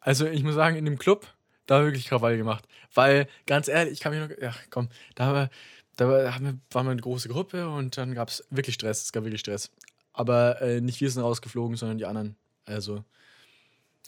[0.00, 1.26] Also ich muss sagen, in dem Club,
[1.66, 2.66] da wirklich Krawall gemacht.
[2.94, 4.36] Weil, ganz ehrlich, ich kann mich noch.
[4.42, 5.50] Ja, komm, da, wir,
[5.96, 9.02] da waren wir eine große Gruppe und dann gab es wirklich Stress.
[9.04, 9.70] Es gab wirklich Stress.
[10.12, 12.36] Aber äh, nicht wir sind rausgeflogen, sondern die anderen.
[12.64, 12.94] Also.
[12.96, 13.04] Und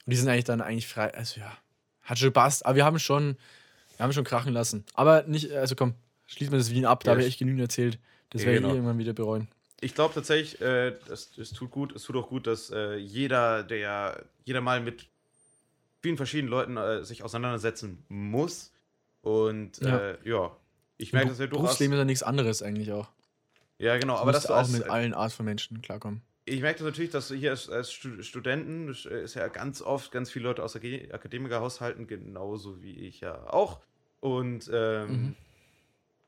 [0.06, 1.12] die sind eigentlich dann eigentlich frei.
[1.14, 1.52] Also ja,
[2.02, 2.64] hat schon gepasst.
[2.64, 3.36] Aber wir haben schon,
[3.96, 4.84] wir haben schon krachen lassen.
[4.94, 5.94] Aber nicht, also komm,
[6.26, 7.98] schließen wir das Wien ab, da Ja, habe ich ich- echt genügend erzählt.
[8.30, 8.68] Das Ja, werde genau.
[8.68, 9.48] ich eh irgendwann wieder bereuen.
[9.80, 13.62] Ich glaube tatsächlich, äh, es, es tut gut, es tut auch gut, dass äh, jeder,
[13.62, 15.06] der jeder mal mit
[16.02, 18.72] vielen verschiedenen Leuten äh, sich auseinandersetzen muss.
[19.22, 19.98] Und Ja.
[19.98, 20.50] äh, ja,
[20.98, 21.64] ich merke das ja durchaus.
[21.68, 23.08] Berufsleben ist ja nichts anderes eigentlich auch.
[23.78, 26.22] Ja, genau, Aber das auch als, mit allen Art von Menschen klarkommen.
[26.44, 30.10] Ich merke das natürlich, dass hier als, als Stu- Studenten das ist ja ganz oft
[30.12, 33.80] ganz viele Leute aus Akademikerhaushalten, genauso wie ich ja auch.
[34.20, 35.34] Und ähm, Mhm.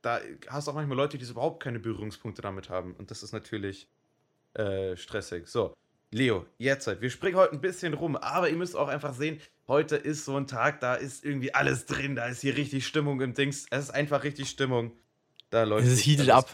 [0.02, 2.94] da hast du auch manchmal Leute, die so überhaupt keine Berührungspunkte damit haben.
[2.94, 3.88] Und das ist natürlich
[4.54, 5.46] äh, stressig.
[5.48, 5.74] So,
[6.12, 7.00] Leo, jetzt halt.
[7.00, 10.36] Wir springen heute ein bisschen rum, aber ihr müsst auch einfach sehen, heute ist so
[10.36, 13.66] ein Tag, da ist irgendwie alles drin, da ist hier richtig Stimmung im Dings.
[13.70, 14.92] Es ist einfach richtig Stimmung.
[15.50, 16.48] Da läuft Es ist heated up.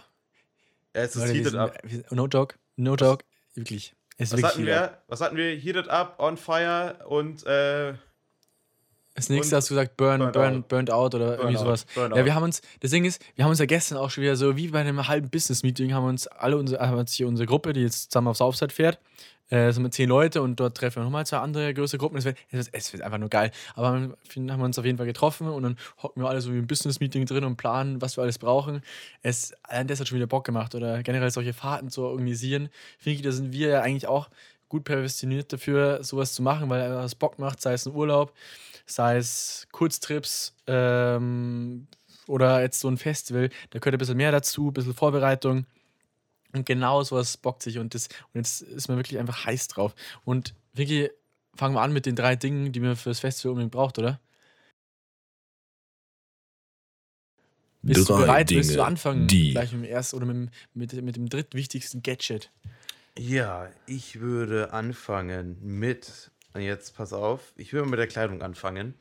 [0.92, 1.78] Es ist Leute, heated sind- up.
[2.12, 3.94] No joke, no joke, wirklich.
[4.18, 4.66] Es ist Was hatten up.
[4.66, 5.02] wir?
[5.08, 5.54] Was hatten wir?
[5.56, 7.94] Heated up, on fire und äh,
[9.16, 10.68] Das nächste und hast du gesagt, burn, burn, out.
[10.68, 11.86] burnt out oder irgendwie Burnout, sowas.
[11.96, 14.36] Ja, wir haben uns, das Ding ist, wir haben uns ja gestern auch schon wieder
[14.36, 17.72] so wie bei einem halben Business-Meeting, haben uns alle unsere, haben uns hier unsere Gruppe,
[17.72, 18.98] die jetzt zusammen aufs Southside fährt,
[19.48, 22.16] äh, sind wir zehn Leute und dort treffen wir nochmal zwei andere größere Gruppen.
[22.16, 23.52] Es wird, es wird, einfach nur geil.
[23.74, 26.52] Aber haben haben wir uns auf jeden Fall getroffen und dann hocken wir alle so
[26.52, 28.82] wie im Business-Meeting drin und planen, was wir alles brauchen.
[29.22, 32.68] Es, allein das hat schon wieder Bock gemacht oder generell solche Fahrten zu organisieren.
[32.98, 34.28] Finde ich, da sind wir ja eigentlich auch
[34.68, 38.32] gut prädestiniert dafür, sowas zu machen, weil es Bock macht, sei es ein Urlaub,
[38.86, 41.86] sei es Kurztrips ähm,
[42.26, 45.66] oder jetzt so ein Festival, da gehört ein bisschen mehr dazu, ein bisschen Vorbereitung.
[46.52, 49.94] Und genau sowas bockt sich und, das, und jetzt ist man wirklich einfach heiß drauf.
[50.24, 51.10] Und Vicky,
[51.54, 54.20] fangen wir an mit den drei Dingen, die man fürs Festival unbedingt braucht, oder?
[57.82, 58.50] Bist du Drei bereit?
[58.50, 59.26] Willst du Dinge, anfangen?
[59.28, 62.50] die- Gleich mit dem ersten oder mit, mit, mit dem drittwichtigsten Gadget.
[63.18, 68.94] ja, ich würde anfangen mit, und jetzt pass auf, ich würde mit der Kleidung anfangen.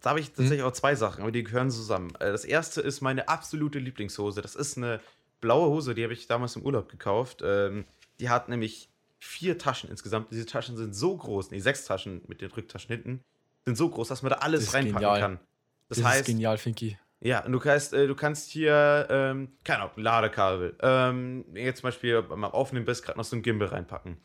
[0.00, 2.10] Da habe ich tatsächlich auch zwei Sachen, aber die gehören zusammen.
[2.16, 4.42] Äh, Das erste ist meine absolute Lieblingshose.
[4.42, 5.00] Das ist eine
[5.40, 7.42] blaue Hose, die habe ich damals im Urlaub gekauft.
[7.44, 7.84] Ähm,
[8.18, 10.30] die hat nämlich vier Taschen insgesamt.
[10.32, 13.22] Diese Taschen sind so groß, nee, sechs Taschen mit den Rücktaschen hinten,
[13.64, 15.20] sind so groß, dass man da alles reinpacken genial.
[15.20, 15.40] kann.
[15.88, 16.98] Das, Das, heißt, ist genial, Finky.
[17.20, 21.88] Ja, und du kannst, äh, du kannst hier, ähm, keine Ahnung, Ladekabel, ähm, jetzt zum
[21.88, 24.16] Beispiel beim Aufnehmen bist, gerade noch so ein Gimbal reinpacken.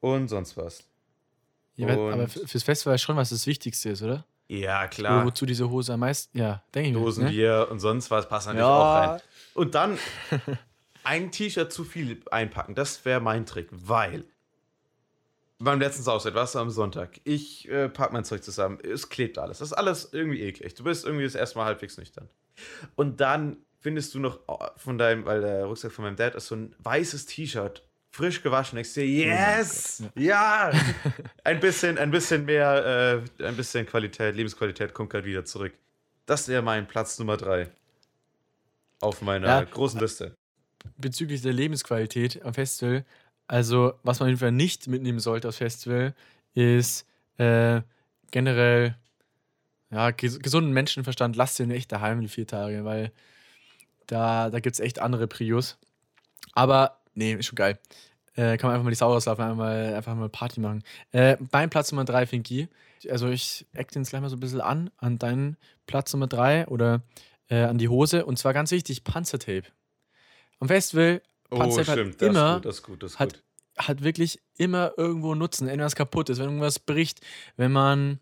[0.00, 0.84] Und sonst was.
[1.76, 4.24] Ja, aber fürs Festival schon, was das Wichtigste ist, oder?
[4.48, 5.26] Ja, Oder klar.
[5.26, 6.38] wozu diese Hose am meisten.
[6.38, 7.00] Ja, denke ich mir.
[7.00, 7.04] Ne?
[7.04, 8.76] Dosenbier und sonst was passen natürlich Ja.
[8.76, 9.20] auch rein.
[9.54, 9.98] Und dann
[11.04, 14.24] ein T-Shirt zu viel einpacken, das wäre mein Trick, weil
[15.58, 17.18] beim letzten Sauset warst du am Sonntag.
[17.24, 18.78] Ich äh, pack mein Zeug zusammen.
[18.82, 19.58] Es klebt alles.
[19.58, 20.74] Das ist alles irgendwie eklig.
[20.74, 22.28] Du bist irgendwie das erste Mal halbwegs nüchtern.
[22.94, 26.48] Und dann findest du noch oh, von deinem, weil der Rucksack von meinem Dad ist
[26.48, 27.82] so ein weißes T-Shirt,
[28.16, 28.78] frisch gewaschen.
[28.78, 30.02] Ich sehe, yes!
[30.14, 30.72] ja!
[31.44, 35.74] ein bisschen, ein bisschen mehr, äh, ein bisschen Qualität, Lebensqualität kommt gerade wieder zurück.
[36.24, 37.68] Das wäre mein Platz Nummer drei.
[39.00, 39.62] Auf meiner Ja.
[39.64, 40.34] großen Liste.
[40.96, 43.04] bezüglich der Lebensqualität am Festival,
[43.48, 46.14] also was man auf jeden Fall nicht mitnehmen sollte aufs Festival,
[46.54, 47.06] ist
[47.38, 47.82] äh,
[48.30, 48.96] generell
[49.90, 51.36] ja, ges gesunden Menschenverstand.
[51.36, 53.12] Lasst den echt daheim die vier Tage, weil
[54.06, 55.78] da, da gibt es echt andere Prios.
[56.52, 57.78] Aber nee, ist schon geil.
[58.36, 60.84] Äh, kann man einfach mal die Sau auslaufen, einfach mal, einfach mal Party machen.
[61.12, 62.68] Äh, mein Platz Nummer drei, Finky.
[63.10, 66.26] Also ich eck den jetzt gleich mal so ein bisschen an, an deinen Platz Nummer
[66.26, 67.02] drei oder
[67.48, 68.24] äh, an die Hose.
[68.26, 69.64] Und zwar ganz wichtig, Panzertape.
[70.60, 73.32] Am Festival, Panzertape hat Oh, das immer, ist gut, das ist gut, das ist hat-
[73.34, 73.42] gut.
[73.78, 75.66] hat wirklich immer irgendwo Nutzen.
[75.68, 77.20] Wenn was kaputt ist, wenn irgendwas bricht,
[77.56, 78.20] wenn man,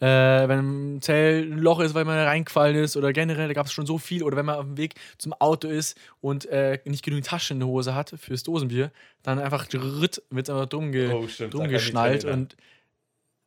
[0.00, 3.66] äh, wenn im Zell ein Loch ist, weil man reingefallen ist oder generell, da gab
[3.66, 4.22] es schon so viel.
[4.22, 7.60] Oder wenn man auf dem Weg zum Auto ist und äh, nicht genügend Taschen in
[7.60, 11.62] der Hose hat fürs Dosenbier, dann einfach wird es einfach dumm, ge Oh, stimmt, dumm
[11.62, 12.24] ich mich geschnallt.
[12.24, 12.56] Und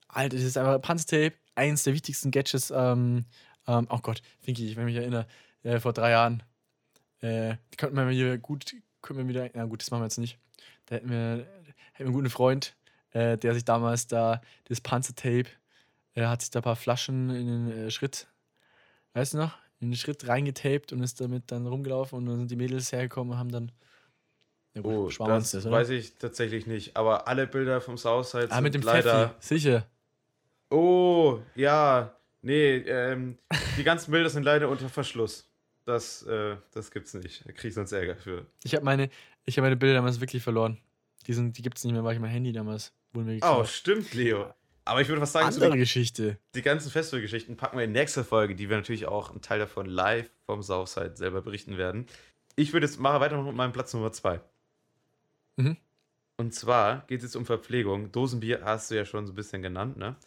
[0.10, 2.72] Alter, das ist einfach Panzertape, eins der wichtigsten Gadgets.
[2.76, 3.26] Ähm,
[3.68, 5.26] ähm, oh Gott, Finky, ich will mich erinnern,
[5.64, 6.44] äh, vor drei Jahren.
[7.22, 10.38] Äh, könnten wir hier gut, können wir wieder, na gut, das machen wir jetzt nicht.
[10.88, 12.76] Da hätten wir, hätten wir einen guten Freund,
[13.12, 15.46] äh, der sich damals da das Panzertape,
[16.14, 18.28] er hat sich da ein paar Flaschen in den äh, Schritt,
[19.14, 22.52] weißt du noch, in den Schritt reingetaped und ist damit dann rumgelaufen und dann sind
[22.52, 23.72] die Mädels hergekommen und haben dann.
[24.74, 28.56] Ja gut, oh, das, das weiß ich tatsächlich nicht, aber alle Bilder vom Southside ah,
[28.56, 29.30] sind mit dem leider.
[29.30, 29.88] Pfeffi, sicher.
[30.70, 32.16] Oh, ja.
[32.42, 33.38] Nee, ähm,
[33.78, 35.52] die ganzen Bilder sind leider unter Verschluss.
[35.86, 37.46] Das, äh, das gibt's nicht.
[37.46, 38.46] Da krieg ich sonst Ärger für.
[38.64, 39.10] Ich habe meine,
[39.48, 40.78] hab meine Bilder damals wirklich verloren.
[41.28, 44.14] Die, sind, die gibt's nicht mehr, weil ich mein Handy damals wohl mir Oh, stimmt,
[44.14, 44.54] Leo.
[44.92, 46.38] Aber ich würde was sagen, Andere so die, Geschichte.
[46.54, 49.86] Die ganzen Festivalgeschichten packen wir in nächste Folge, die wir natürlich auch einen Teil davon
[49.86, 52.08] live vom Southside selber berichten werden.
[52.58, 54.42] Ich würde jetzt mache weiter mit meinem Platz Nummer zwei.
[55.56, 55.78] Mhm.
[56.36, 58.12] Und zwar geht es jetzt um Verpflegung.
[58.12, 60.18] Dosenbier hast du ja schon so ein bisschen genannt, ne?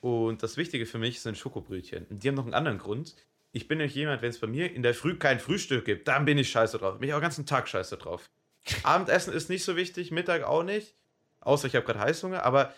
[0.00, 2.06] Und das Wichtige für mich sind Schokobrötchen.
[2.08, 3.16] Und die haben noch einen anderen Grund.
[3.50, 6.24] Ich bin nämlich jemand, wenn es bei mir in der Früh kein Frühstück gibt, dann
[6.24, 7.00] bin ich scheiße drauf.
[7.00, 8.30] Bin ich auch den ganzen Tag scheiße drauf.
[8.84, 10.94] Abendessen ist nicht so wichtig, Mittag auch nicht.
[11.40, 12.72] Außer ich habe gerade Heißhunger, aber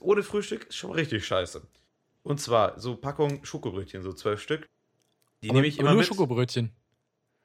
[0.00, 1.62] ohne Frühstück ist schon richtig scheiße.
[2.22, 4.66] Und zwar so Packung Schokobrötchen, so zwölf Stück.
[5.42, 6.06] Die nehme ich immer nur mit.
[6.06, 6.70] Schokobrötchen.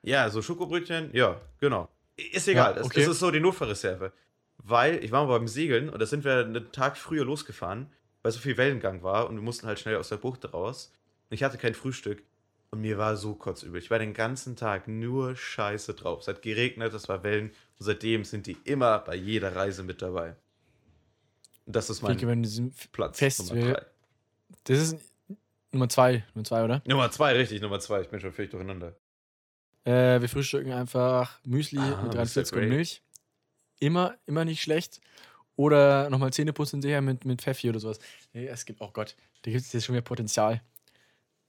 [0.02, 1.90] Ja, so Schokobrötchen, ja, genau.
[2.18, 3.02] Ist egal, ja, okay.
[3.02, 4.12] es ist so die Notfallreserve.
[4.58, 7.90] Weil ich war mal beim Segeln und da sind wir einen Tag früher losgefahren
[8.26, 10.92] weil so viel Wellengang war und wir mussten halt schnell aus der Bucht raus.
[11.30, 12.24] Und ich hatte kein Frühstück
[12.72, 13.80] und mir war so kotzübel.
[13.80, 16.22] Ich war den ganzen Tag nur scheiße drauf.
[16.22, 20.02] Es hat geregnet, es war Wellen und seitdem sind die immer bei jeder Reise mit
[20.02, 20.36] dabei.
[21.66, 22.18] Das ist mein
[22.92, 23.86] Platz Festival, Nummer drei.
[24.66, 24.98] Das ist
[25.72, 26.82] Nummer zwei, Nummer zwei, oder?
[26.86, 28.02] Nummer zwei, richtig, Nummer zwei.
[28.02, 28.96] Ich bin schon völlig durcheinander.
[29.84, 33.02] Äh, wir frühstücken einfach Müsli ah, mit 43 und Milch.
[33.80, 35.02] Immer, immer nicht schlecht.
[35.58, 38.00] Oder nochmal Zähneputzen hinterher mit, mit Pfeffi oder sowas.
[38.34, 40.62] Nee, es gibt, oh Gott, da gibt es jetzt schon mehr Potenzial.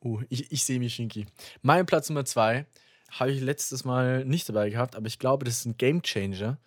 [0.04, 1.26] Uh, ich, ich sehe mich, Schinky.
[1.62, 2.66] Mein Platz Nummer zwei
[3.10, 6.58] habe ich letztes Mal nicht dabei gehabt, aber ich glaube, das ist ein Game Changer.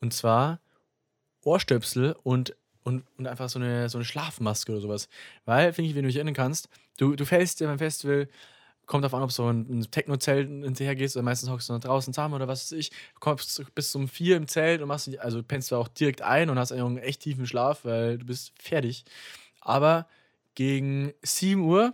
[0.00, 0.60] Und zwar
[1.42, 2.54] Ohrstöpsel und,
[2.86, 5.08] und, und einfach so eine, so eine Schlafmaske oder sowas.
[5.44, 6.68] Weil, finde ich, wenn du dich erinnern kannst,
[6.98, 8.28] du, du fällst dir beim Festival
[8.86, 11.80] kommt auf an, ob so ein, ein Techno-Zelt hinterher gehst oder meistens hockst du noch
[11.80, 12.92] draußen zusammen oder was weiß ich.
[13.18, 16.60] Kommst bis um vier im Zelt und machst, also pennst du auch direkt ein und
[16.60, 19.04] hast einen echt tiefen Schlaf, weil du bist fertig.
[19.60, 20.06] Aber
[20.54, 21.92] gegen 7 Uhr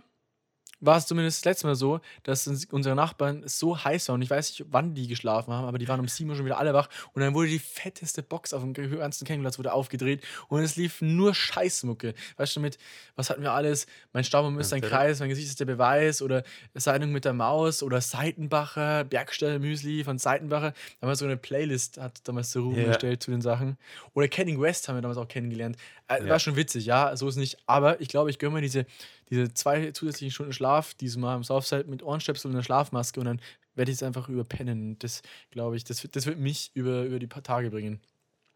[0.85, 4.15] war es zumindest das letzte Mal so, dass unsere Nachbarn so heiß waren.
[4.15, 6.45] Und ich weiß nicht, wann die geschlafen haben, aber die waren um 7 Uhr schon
[6.45, 6.89] wieder alle wach.
[7.13, 11.01] Und dann wurde die fetteste Box auf dem ganzen Campingplatz wurde aufgedreht und es lief
[11.01, 12.13] nur Scheißmucke.
[12.37, 12.77] Weißt du, mit,
[13.15, 13.87] was hatten wir alles?
[14.11, 16.43] Mein Staubbaum ist ein Kreis, mein Gesicht ist der Beweis oder
[16.73, 20.71] Seitung mit der Maus oder Seitenbacher, Bergstelle-Müsli von Seitenbacher.
[20.71, 22.87] Da haben wir so eine Playlist, hat damals zur Ruhe yeah.
[22.87, 23.77] gestellt zu den Sachen.
[24.13, 25.77] Oder Kenning West haben wir damals auch kennengelernt.
[26.07, 26.29] Äh, ja.
[26.29, 27.57] War schon witzig, ja, so ist nicht.
[27.65, 28.85] Aber ich glaube, ich gönne mir diese
[29.33, 33.41] diese zwei zusätzlichen Stunden Schlaf, diesmal im Southside mit Ohrenstöpsel und einer Schlafmaske und dann
[33.75, 34.99] werde ich es einfach überpennen.
[34.99, 37.99] Das glaube ich, das, das wird mich über, über die paar Tage bringen.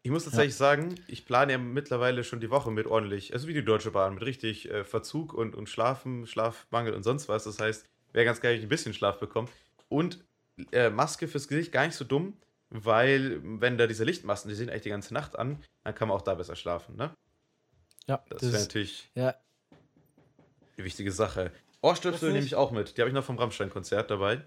[0.02, 0.58] Ich muss tatsächlich ja.
[0.58, 4.14] sagen, ich plane ja mittlerweile schon die Woche mit ordentlich, also wie die Deutsche Bahn,
[4.14, 7.44] mit richtig äh, Verzug und, und Schlafen, Schlafmangel und sonst was.
[7.44, 9.48] Das heißt, wäre ganz geil, wenn ich ein bisschen Schlaf bekomme.
[9.88, 10.24] Und
[10.70, 12.34] äh, Maske fürs Gesicht gar nicht so dumm,
[12.70, 16.16] weil wenn da diese Lichtmasten, die sehen eigentlich die ganze Nacht an, dann kann man
[16.16, 17.12] auch da besser schlafen, ne?
[18.06, 19.10] Ja, das, das wäre natürlich.
[19.14, 19.34] Ja,
[20.78, 21.52] eine wichtige Sache.
[21.80, 22.96] Ohrstöpsel nehme ich auch mit.
[22.96, 24.42] Die habe ich noch vom Rammstein-Konzert dabei.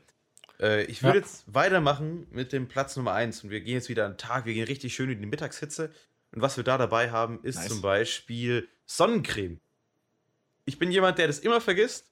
[0.59, 1.23] Äh, ich würde ja.
[1.23, 4.53] jetzt weitermachen mit dem Platz Nummer 1 und wir gehen jetzt wieder einen Tag, wir
[4.53, 5.91] gehen richtig schön in die Mittagshitze.
[6.31, 7.67] Und was wir da dabei haben, ist nice.
[7.67, 9.59] zum Beispiel Sonnencreme.
[10.65, 12.07] Ich bin jemand, der das immer vergisst.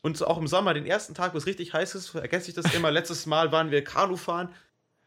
[0.00, 2.74] Und auch im Sommer, den ersten Tag, wo es richtig heiß ist, vergesse ich das
[2.74, 2.90] immer.
[2.90, 4.52] Letztes Mal waren wir Kanu fahren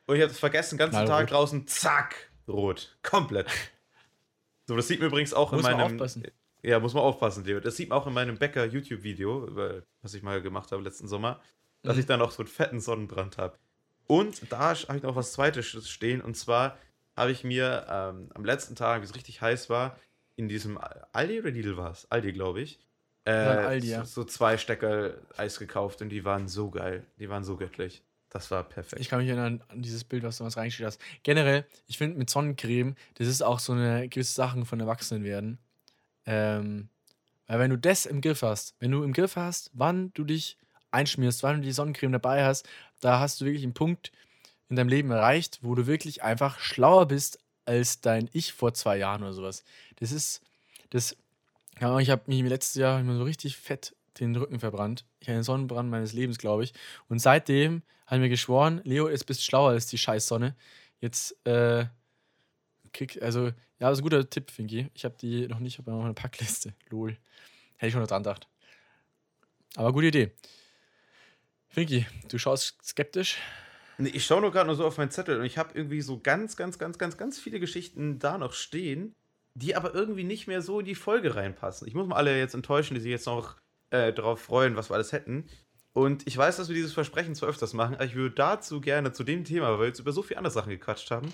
[0.05, 1.17] und ich habe es vergessen, den ganzen Knallrot.
[1.17, 2.97] Tag draußen, zack, rot.
[3.03, 3.47] Komplett.
[4.67, 5.99] So, das sieht man übrigens auch Muss in meinem.
[6.65, 7.59] Ja, muss man aufpassen, Leo.
[7.59, 9.55] Das sieht man auch in meinem Bäcker-YouTube-Video,
[10.01, 11.39] was ich mal gemacht habe letzten Sommer,
[11.83, 11.99] dass mhm.
[11.99, 13.59] ich dann auch so einen fetten Sonnenbrand habe.
[14.07, 16.21] Und da habe ich noch was Zweites stehen.
[16.21, 16.75] Und zwar
[17.15, 19.99] habe ich mir ähm, am letzten Tag, wie es richtig heiß war,
[20.37, 20.79] in diesem
[21.13, 22.09] Aldi oder Lidl war es?
[22.09, 22.79] Aldi, glaube ich.
[23.25, 24.03] Äh, Aldi, ja.
[24.03, 27.05] so, so, zwei Stecker Eis gekauft und die waren so geil.
[27.19, 28.03] Die waren so göttlich.
[28.29, 28.99] Das war perfekt.
[28.99, 31.01] Ich kann mich erinnern an dieses Bild, was du uns reingestellt hast.
[31.21, 35.59] Generell, ich finde mit Sonnencreme, das ist auch so eine gewisse Sache von Erwachsenen werden.
[36.25, 36.89] Ähm,
[37.47, 40.57] weil wenn du das im Griff hast, wenn du im Griff hast, wann du dich
[40.91, 42.67] einschmierst, wann du die Sonnencreme dabei hast,
[43.01, 44.11] da hast du wirklich einen Punkt
[44.69, 48.97] in deinem Leben erreicht, wo du wirklich einfach schlauer bist als dein Ich vor zwei
[48.97, 49.63] Jahren oder sowas.
[49.97, 50.41] Das ist,
[50.89, 51.15] das,
[51.75, 55.05] ich habe mich letztes Jahr immer so richtig fett den Rücken verbrannt.
[55.19, 56.73] Ich hatte den Sonnenbrand meines Lebens, glaube ich.
[57.09, 60.55] Und seitdem habe ich mir geschworen, Leo, jetzt bist schlauer als die scheiß Sonne.
[61.01, 61.85] Jetzt, äh,
[62.95, 64.89] krieg, also ja, das ist ein guter Tipp, Finki.
[64.93, 66.73] Ich habe die noch nicht, noch eine Packliste.
[66.89, 67.17] Lol.
[67.77, 68.47] Hätte ich schon noch dran gedacht.
[69.75, 70.31] Aber gute Idee.
[71.67, 73.37] Finki, du schaust skeptisch.
[73.97, 76.19] Nee, ich schaue nur gerade nur so auf meinen Zettel und ich habe irgendwie so
[76.19, 79.13] ganz, ganz, ganz, ganz, ganz viele Geschichten da noch stehen,
[79.53, 81.87] die aber irgendwie nicht mehr so in die Folge reinpassen.
[81.87, 83.57] Ich muss mal alle jetzt enttäuschen, die sich jetzt noch
[83.89, 85.47] äh, darauf freuen, was wir alles hätten.
[85.93, 89.13] Und ich weiß, dass wir dieses Versprechen zwar öfters machen, aber ich würde dazu gerne
[89.13, 91.31] zu dem Thema, weil wir jetzt über so viele andere Sachen gequatscht haben,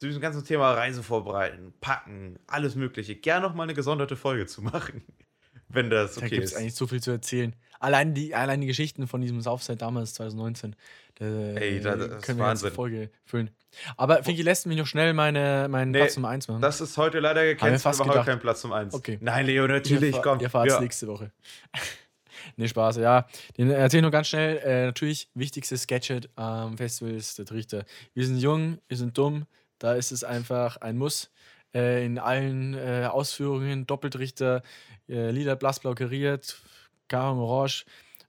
[0.00, 4.46] zu diesem ganzen Thema Reise vorbereiten, packen, alles Mögliche, gerne noch mal eine gesonderte Folge
[4.46, 5.02] zu machen.
[5.68, 6.58] Wenn das okay da gibt es ist.
[6.58, 7.56] eigentlich so viel zu erzählen.
[7.80, 10.76] Allein die, allein die Geschichten von diesem Southside damals, 2019,
[11.16, 12.70] da Ey, da- das ist können wir eine.
[12.70, 13.50] Folge füllen.
[13.96, 16.62] Aber Finki lässt mich noch schnell meine, meinen Nee, Platz Nummer 1 machen.
[16.62, 18.26] Das ist heute leider gecancelt, haben gedacht.
[18.26, 18.94] keinen Platz zum Eins.
[18.94, 19.18] Okay.
[19.20, 20.40] Nein, Leo, natürlich, komm.
[20.40, 20.80] Ihr fahrt ja.
[20.80, 21.32] nächste Woche.
[22.56, 23.26] nee, Spaß, ja.
[23.58, 24.58] Den erzähl ich nur ganz schnell.
[24.58, 27.84] Äh, natürlich, wichtigstes Gadget am Festival ist der Trichter.
[28.14, 29.46] Wir sind jung, wir sind dumm,
[29.78, 31.30] da ist es einfach ein Muss.
[31.74, 34.62] Äh, in allen äh, Ausführungen, Doppeltrichter,
[35.08, 36.60] äh, lila, blassblau kariert,
[37.08, 37.84] Garung orange,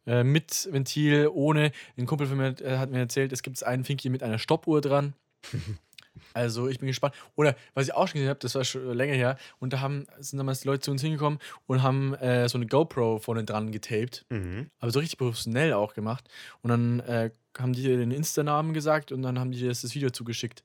[0.07, 1.71] äh, mit Ventil, ohne.
[1.97, 4.81] Ein Kumpel von mir äh, hat mir erzählt, es gibt einen Finky mit einer Stoppuhr
[4.81, 5.13] dran.
[6.33, 7.13] Also ich bin gespannt.
[7.35, 10.05] Oder was ich auch schon gesehen habe, das war schon länger her, und da haben,
[10.19, 13.71] sind damals die Leute zu uns hingekommen und haben äh, so eine GoPro vorne dran
[13.71, 14.25] getaped.
[14.29, 14.69] Mhm.
[14.79, 16.29] Aber so richtig professionell auch gemacht.
[16.61, 19.81] Und dann äh, haben die dir den Insta-Namen gesagt und dann haben die dir das,
[19.81, 20.63] das Video zugeschickt.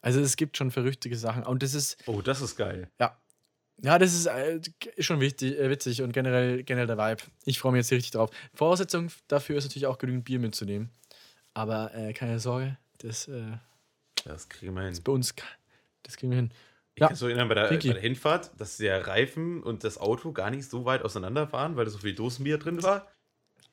[0.00, 1.44] Also es gibt schon verrückte Sachen.
[1.44, 2.90] Und das ist, Oh, das ist geil.
[3.00, 3.16] ja.
[3.80, 4.60] Ja, das ist äh,
[4.98, 7.22] schon wichtig, äh, witzig und generell, generell der Vibe.
[7.44, 8.28] Ich freue mich jetzt hier richtig drauf.
[8.52, 10.90] Voraussetzung dafür ist natürlich auch genügend Bier mitzunehmen.
[11.54, 13.52] Aber äh, keine Sorge, das äh,
[14.24, 14.90] Das kriegen wir hin.
[14.92, 15.32] ist bei uns,
[16.02, 16.50] das kriegen wir hin.
[16.96, 17.06] Ich Ja.
[17.06, 20.32] kann mich so erinnern, bei der, bei der Hinfahrt, dass der Reifen und das Auto
[20.32, 23.06] gar nicht so weit auseinander waren, weil da so viel Dosenbier drin war.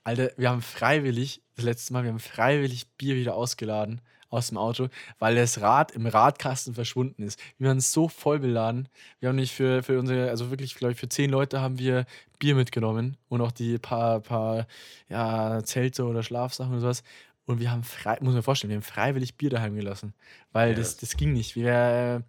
[0.03, 4.01] Alter, wir haben freiwillig, das letzte Mal, wir haben freiwillig Bier wieder ausgeladen
[4.35, 7.39] aus dem Auto, weil das Rad im Radkasten verschwunden ist.
[7.57, 8.87] Wir waren so voll beladen.
[9.19, 12.05] Wir haben nicht für, für unsere, also wirklich, glaube ich, für zehn Leute haben wir
[12.39, 14.67] Bier mitgenommen und auch die paar, paar
[15.09, 17.03] ja, Zelte oder Schlafsachen oder sowas.
[17.47, 20.13] Und wir haben frei, muss man vorstellen, wir haben freiwillig Bier daheim gelassen.
[20.51, 21.55] Weil Ja, das, das- das ging nicht.
[21.55, 22.23] Wir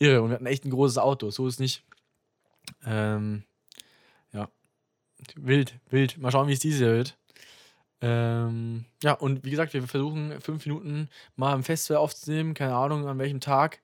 [0.00, 1.30] äh, irre und wir hatten echt ein großes Auto.
[1.30, 1.84] So ist nicht.
[2.86, 3.44] Ähm,
[4.32, 4.48] ja.
[5.36, 6.16] Wild, wild.
[6.18, 7.18] Mal schauen, wie es dieses Jahr wird.
[8.02, 13.06] Ähm, ja, und wie gesagt, wir versuchen fünf Minuten mal im Festival aufzunehmen, keine Ahnung
[13.06, 13.80] an welchem Tag.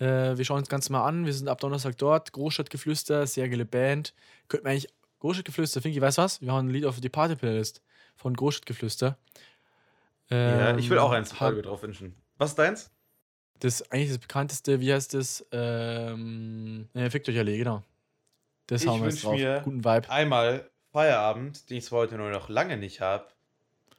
[0.00, 1.26] Äh, wir schauen uns das Ganze mal an.
[1.26, 2.32] Wir sind ab Donnerstag dort.
[2.32, 4.14] Großstadtgeflüster, sehr geile Band.
[4.48, 4.88] Könnten wir eigentlich.
[5.20, 6.40] Großstadtgeflüster, Finki, weißt du was?
[6.40, 7.80] Wir haben ein Lied auf die Party-Playlist
[8.16, 9.16] von Großstadtgeflüster.
[10.30, 12.16] Ja, ich will auch eins Ähm, Folge drauf wünschen.
[12.38, 12.90] Was ist deins?
[13.60, 15.46] Das eigentlich das bekannteste, wie heißt das?
[15.52, 17.82] Ähm, äh, Fickt euch alle, genau.
[18.66, 19.34] Das Ich haben wir jetzt drauf.
[19.34, 20.10] mir- Guten Vibe.
[20.10, 23.26] Einmal Feierabend, den ich zwar heute nur noch lange nicht habe,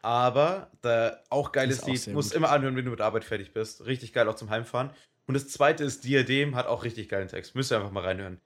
[0.03, 2.07] aber da auch geiles Ist auch Lied.
[2.09, 2.37] Musst gut.
[2.37, 3.85] immer anhören, wenn du mit Arbeit fertig bist.
[3.85, 4.91] Richtig geil auch zum Heimfahren.
[5.25, 7.55] Und das zweite ist Diadem, hat auch richtig geilen Text.
[7.55, 8.39] Müsst ihr einfach mal reinhören.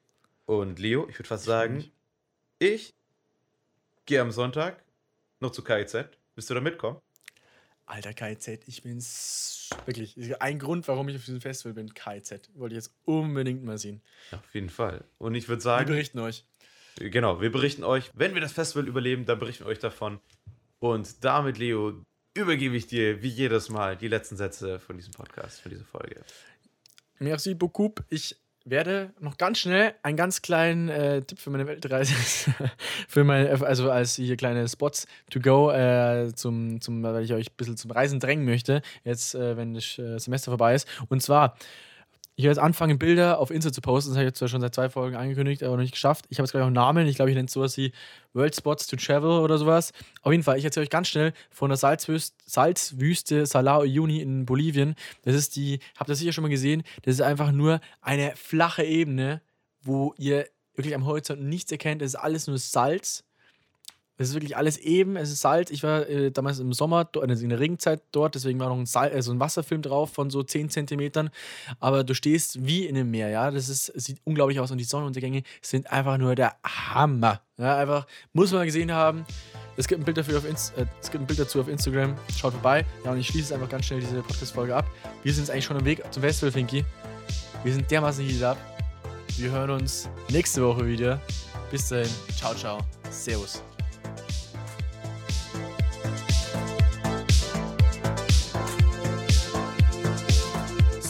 [0.46, 1.92] Und Leo, ich würde fast sagen, nicht.
[2.60, 2.94] ich
[4.06, 4.84] gehe am Sonntag
[5.40, 6.06] noch zu KIZ.
[6.36, 7.02] Willst du da mitkommen?
[7.88, 9.70] Alter, KIZ, ich bin's.
[9.86, 10.40] Wirklich.
[10.40, 12.52] Ein Grund, warum ich auf diesem Festival bin, KIZ.
[12.54, 14.02] Wollte ich jetzt unbedingt mal sehen.
[14.32, 15.06] Auf jeden Fall.
[15.18, 16.46] Und ich würde Wir sagen, berichten euch.
[17.00, 20.20] Genau, wir berichten euch, wenn wir das Festival überleben, dann berichten wir euch davon.
[20.80, 22.04] Und damit, Leo,
[22.36, 26.22] übergebe ich dir wie jedes Mal die letzten Sätze von diesem Podcast, von dieser Folge.
[27.20, 28.04] Merci beaucoup.
[28.10, 28.36] Ich
[28.70, 32.14] werde noch ganz schnell einen ganz kleinen äh, Tipp für meine Weltreise,
[33.08, 37.50] für meine, also als hier kleine Spots to go, äh, zum, zum, weil ich euch
[37.50, 40.88] ein bisschen zum Reisen drängen möchte, jetzt, äh, wenn das äh, Semester vorbei ist.
[41.08, 41.58] Und zwar,
[42.38, 44.12] ich werde jetzt anfangen, Bilder auf Insta zu posten.
[44.12, 46.26] Das habe ich jetzt zwar schon seit zwei Folgen angekündigt, aber noch nicht geschafft.
[46.30, 47.08] Ich habe jetzt gleich auch einen Namen.
[47.08, 47.92] Ich glaube, ich nenne es sowas wie
[48.34, 49.92] World Spots to Travel oder sowas.
[50.22, 54.46] Auf jeden Fall, ich erzähle euch ganz schnell von der Salzwüste, Salzwüste Salar Uyuni in
[54.46, 54.94] Bolivien.
[55.24, 58.84] Das ist die, habt ihr sicher schon mal gesehen, das ist einfach nur eine flache
[58.84, 59.42] Ebene,
[59.82, 60.46] wo ihr
[60.76, 62.04] wirklich am Horizont nichts erkennt.
[62.04, 63.24] Es ist alles nur Salz.
[64.20, 65.70] Es ist wirklich alles eben, es ist Salz.
[65.70, 68.88] Ich war äh, damals im Sommer, also in der Regenzeit dort, deswegen war noch ein,
[68.88, 71.30] Sal äh, so ein Wasserfilm drauf von so 10 Zentimetern.
[71.80, 73.52] Aber du stehst wie in einem Meer, ja.
[73.52, 77.42] Das ist, sieht unglaublich aus und die Sonnenuntergänge sind einfach nur der Hammer.
[77.58, 79.26] Ja, einfach, muss man gesehen haben.
[79.78, 82.16] Es gibt ein Bild dafür auf äh, es gibt ein Bild dazu auf Instagram.
[82.36, 82.86] Schaut vorbei.
[83.06, 84.86] Ja, und ich schließe jetzt einfach ganz schnell diese Podcast-Folge ab.
[85.22, 86.84] Wir sind jetzt eigentlich schon am Weg zum Festival, Finky.
[87.64, 88.58] Wir sind dermaßen heated up.
[89.38, 91.22] Wir hören uns nächste Woche wieder.
[91.70, 92.10] Bis dahin.
[92.36, 92.80] Ciao, ciao.
[93.12, 93.62] Servus.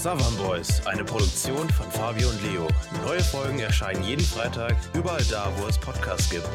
[0.08, 2.70] Savan Boys, eine Produktion von Fabio und Leo.
[3.06, 6.48] Neue Folgen erscheinen jeden Freitag, überall da, wo es Podcasts gibt.